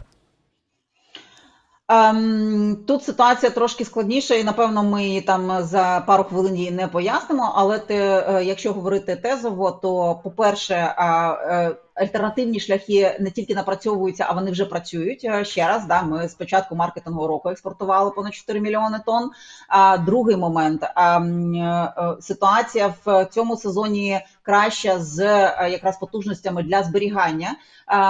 Ем, 1.91 2.77
тут 2.87 3.05
ситуація 3.05 3.51
трошки 3.51 3.85
складніша, 3.85 4.35
і 4.35 4.45
напевно 4.45 4.83
ми 4.85 5.21
там 5.21 5.63
за 5.63 6.05
пару 6.07 6.25
хвилин 6.25 6.57
її 6.57 6.71
не 6.71 6.89
пояснимо. 6.89 7.53
Але 7.57 7.79
те, 7.79 8.27
е, 8.29 8.45
якщо 8.45 8.73
говорити 8.73 9.17
тезово, 9.17 9.71
то 9.71 10.21
по-перше, 10.25 10.75
е, 10.75 11.77
альтернативні 11.95 12.61
шляхи 12.61 13.17
не 13.21 13.31
тільки 13.31 13.55
напрацьовуються, 13.55 14.27
а 14.29 14.33
вони 14.33 14.51
вже 14.51 14.65
працюють. 14.65 15.25
Е, 15.25 15.45
Ще 15.45 15.69
раз, 15.69 15.87
да, 15.87 16.03
ми 16.03 16.29
з 16.29 16.35
початку 16.35 16.77
маркетингового 16.77 17.29
року 17.29 17.51
експортували 17.51 18.11
понад 18.11 18.35
4 18.35 18.61
мільйони 18.61 19.01
тонн. 19.07 19.31
А 19.69 19.99
другий 19.99 20.37
момент 20.37 20.91
а, 20.95 21.17
м, 21.17 21.55
е, 21.55 21.93
ситуація 22.21 22.95
в 23.05 23.25
цьому 23.25 23.57
сезоні 23.57 24.21
краща 24.49 24.99
з 24.99 25.19
е, 25.19 25.69
якраз 25.71 25.99
потужностями 25.99 26.63
для 26.63 26.83
зберігання. 26.83 27.57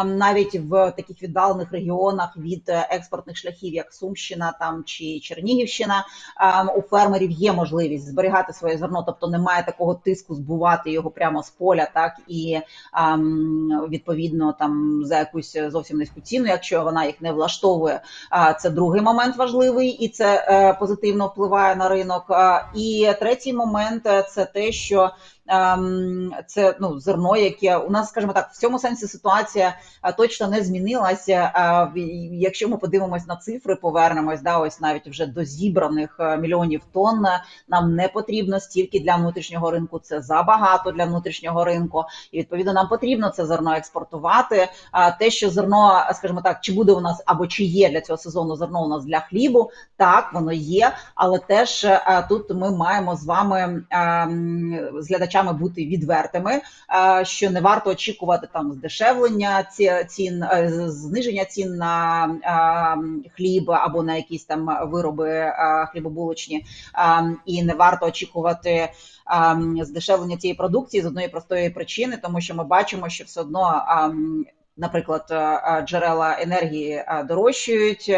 Навіть 0.05 0.55
в 0.55 0.91
таких 0.91 1.23
віддалених 1.23 1.73
регіонах 1.73 2.37
від 2.37 2.69
е, 2.69 2.89
експортних 2.91 3.37
шляхів, 3.37 3.75
як 3.75 3.93
Сумщина 3.93 4.55
там 4.61 4.83
чи 4.85 5.21
Чернігівщина, 5.21 6.05
у 6.77 6.83
фермерів 6.83 7.31
є 7.31 7.53
можливість 7.53 8.09
зберігати 8.09 8.53
своє 8.53 8.79
зерно, 8.79 9.03
тобто 9.07 9.29
немає 9.29 9.63
такого 9.63 9.95
тиску 9.95 10.35
збувати 10.35 10.91
його 10.91 11.11
прямо 11.11 11.43
з 11.43 11.51
поля, 11.51 11.89
так 11.95 12.13
і 12.29 12.59
відповідно 13.89 14.55
там 14.59 15.03
за 15.05 15.19
якусь 15.19 15.57
зовсім 15.69 15.99
низьку 15.99 16.21
ціну, 16.21 16.47
якщо 16.47 16.85
вона 16.85 17.05
їх 17.05 17.21
не 17.21 17.33
влаштовує. 17.33 18.01
Це 18.61 18.71
другий 18.71 19.01
момент 19.01 19.37
важливий, 19.37 19.89
і 19.89 20.09
це 20.09 20.47
е, 20.49 20.75
позитивно 20.75 21.27
впливає 21.27 21.77
на 21.77 21.89
ринок. 21.89 22.25
І 22.75 23.13
третій 23.21 23.53
момент 23.53 24.07
е, 24.07 24.23
це 24.23 24.45
те, 24.45 24.73
що 24.73 25.03
ем, 25.03 25.11
це 26.47 26.77
ну 26.81 27.01
зерно, 27.01 27.37
яке 27.37 27.77
у 27.77 27.91
нас, 27.91 28.09
скажімо 28.09 28.33
так, 28.33 28.51
в 28.53 28.59
цьому 28.59 28.79
сенсі 28.79 29.07
ситуація 29.07 29.77
точно 30.17 30.49
не 30.49 30.63
змінилася. 30.63 31.53
Якщо 32.33 32.69
ми 32.69 32.77
подивимось 32.77 33.27
на 33.27 33.37
цифри, 33.37 33.75
повернемось, 33.75 34.43
да, 34.43 34.59
ось 34.59 34.81
навіть 34.81 35.09
вже 35.09 35.27
до 35.27 35.45
зібраних 35.45 36.17
е, 36.21 36.37
мільйонів 36.37 36.83
тонн. 36.93 37.27
е, 37.27 37.43
Нам 37.69 37.95
не 37.95 38.09
потрібно 38.09 38.61
стільки 38.61 39.01
для 39.01 39.17
внутрішнього 39.17 39.71
ринку. 39.71 39.99
Це 39.99 40.23
забагато 40.23 40.93
для 40.93 41.05
внутрішнього 41.05 41.65
ринку, 41.65 42.05
і 42.33 42.39
відповідно 42.39 42.73
нам 42.73 42.89
потрібно 42.89 43.31
це 43.31 43.47
зерно 43.47 43.73
експортувати. 43.75 44.69
А 44.93 45.11
те, 45.11 45.31
що 45.31 45.51
зерно, 45.51 46.03
скажімо 46.15 46.41
так, 46.45 46.61
чи 46.61 46.73
буде 46.73 46.93
у 46.93 47.01
нас 47.01 47.23
або 47.27 47.47
чи 47.47 47.65
є 47.65 47.91
для 47.91 48.01
цього 48.01 48.17
сезону 48.17 48.57
зерно 48.57 48.85
у 48.85 48.89
нас 48.89 49.05
для 49.05 49.21
хлібу, 49.21 49.71
так 49.97 50.35
воно 50.35 50.53
є, 50.53 50.93
але 51.15 51.39
теж 51.39 51.85
е, 51.85 52.27
тут 52.29 52.51
ми 52.55 52.71
маємо 52.71 53.17
з 53.17 53.27
вами 53.27 53.85
е, 53.93 54.29
з 54.99 55.11
бути 55.47 55.87
відвертими, 55.87 56.53
е, 56.53 57.25
що 57.25 57.51
не 57.51 57.61
варто 57.61 57.91
очікувати 57.91 58.49
там 58.53 58.73
здешевлення 58.73 59.63
ці- 59.63 60.05
цін, 60.09 60.43
е, 60.43 60.71
зниження 60.87 61.45
цін 61.45 61.77
на 61.77 62.25
е, 63.25 63.31
хліб 63.37 63.71
або 63.71 64.03
на 64.03 64.17
якісь 64.17 64.45
там 64.45 64.69
вироби 64.91 65.53
хлібобулочні, 65.93 66.65
і 67.47 67.63
не 67.63 67.75
варто 67.75 68.07
очікувати. 68.07 68.89
Здешевлення 69.83 70.37
цієї 70.37 70.57
продукції 70.57 71.03
з 71.03 71.07
одної 71.07 71.29
простої 71.29 71.71
причини, 71.71 72.19
тому 72.23 72.41
що 72.41 72.55
ми 72.55 72.65
бачимо, 72.65 73.09
що 73.09 73.25
все 73.25 73.41
одно 73.41 73.83
наприклад, 74.77 75.25
джерела 75.89 76.37
енергії 76.41 77.05
дорожчають. 77.29 78.11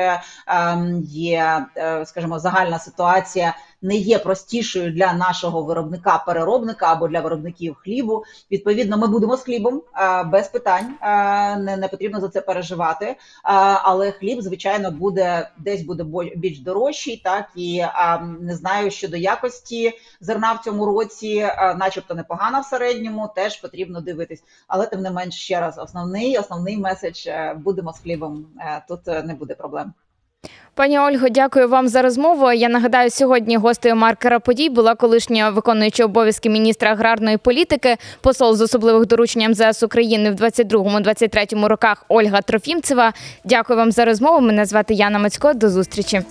Є, 1.05 1.67
скажімо, 2.05 2.39
загальна 2.39 2.79
ситуація 2.79 3.55
не 3.83 3.95
є 3.97 4.19
простішою 4.19 4.93
для 4.93 5.13
нашого 5.13 5.63
виробника-переробника 5.63 6.87
або 6.87 7.09
для 7.09 7.21
виробників 7.21 7.75
хлібу. 7.75 8.25
Відповідно, 8.51 8.99
ми 8.99 9.07
будемо 9.07 9.37
з 9.37 9.43
хлібом 9.43 9.83
е, 9.97 10.23
без 10.25 10.49
питань. 10.49 10.95
е, 11.03 11.57
Не, 11.57 11.77
не 11.77 11.89
потрібно 11.89 12.21
за 12.21 12.29
це 12.29 12.41
переживати. 12.41 13.07
Е, 13.07 13.17
Але 13.83 14.13
хліб, 14.13 14.43
звичайно, 14.43 14.91
буде 14.91 15.51
десь 15.59 15.83
буде 15.83 16.05
більш 16.37 16.61
дорожчий. 16.61 17.17
Так 17.25 17.49
і 17.57 17.85
не 18.41 18.57
знаю 18.57 18.91
щодо 18.91 19.17
якості 19.17 19.93
зерна 20.21 20.53
в 20.53 20.65
цьому 20.65 20.87
році, 20.87 21.47
начебто 21.77 22.15
непогана 22.15 22.61
в 22.61 22.65
середньому, 22.65 23.31
теж 23.35 23.57
потрібно 23.61 24.01
дивитись. 24.01 24.43
Але 24.69 24.87
тим 24.87 25.01
не 25.01 25.11
менш 25.11 25.35
ще 25.35 25.61
раз, 25.61 25.79
основний 25.79 26.39
основний 26.39 26.77
меседж 26.79 27.29
будемо 27.57 27.93
з 27.93 27.99
хлібом. 27.99 28.47
Тут 28.89 29.07
не 29.07 29.35
буде 29.35 29.55
проблем. 29.55 29.93
Пані 30.81 30.99
Ольго, 30.99 31.29
дякую 31.29 31.69
вам 31.69 31.89
за 31.89 32.03
розмову. 32.03 32.53
Я 32.53 32.69
нагадаю, 32.69 33.11
сьогодні 33.11 33.57
гостею 33.57 33.97
маркера 33.97 34.41
подій 34.41 34.69
була 34.69 34.95
колишня 34.95 35.51
виконуюча 35.51 36.05
обов'язки 36.05 36.51
міністра 36.51 36.93
аграрної 36.93 37.37
політики, 37.37 37.97
посол 38.21 38.55
з 38.55 38.61
особливих 38.61 39.07
доручень 39.07 39.51
МЗС 39.51 39.83
України 39.83 40.31
в 40.31 40.35
22-23 40.35 41.67
роках 41.67 42.05
Ольга 42.09 42.41
Трофімцева. 42.41 43.13
Дякую 43.45 43.77
вам 43.77 43.93
за 43.93 44.05
розмову. 44.05 44.41
Мене 44.41 44.65
звати 44.65 44.95
Яна 44.95 45.19
Мацько. 45.19 45.53
До 45.55 45.71
зустрічі. 45.71 46.23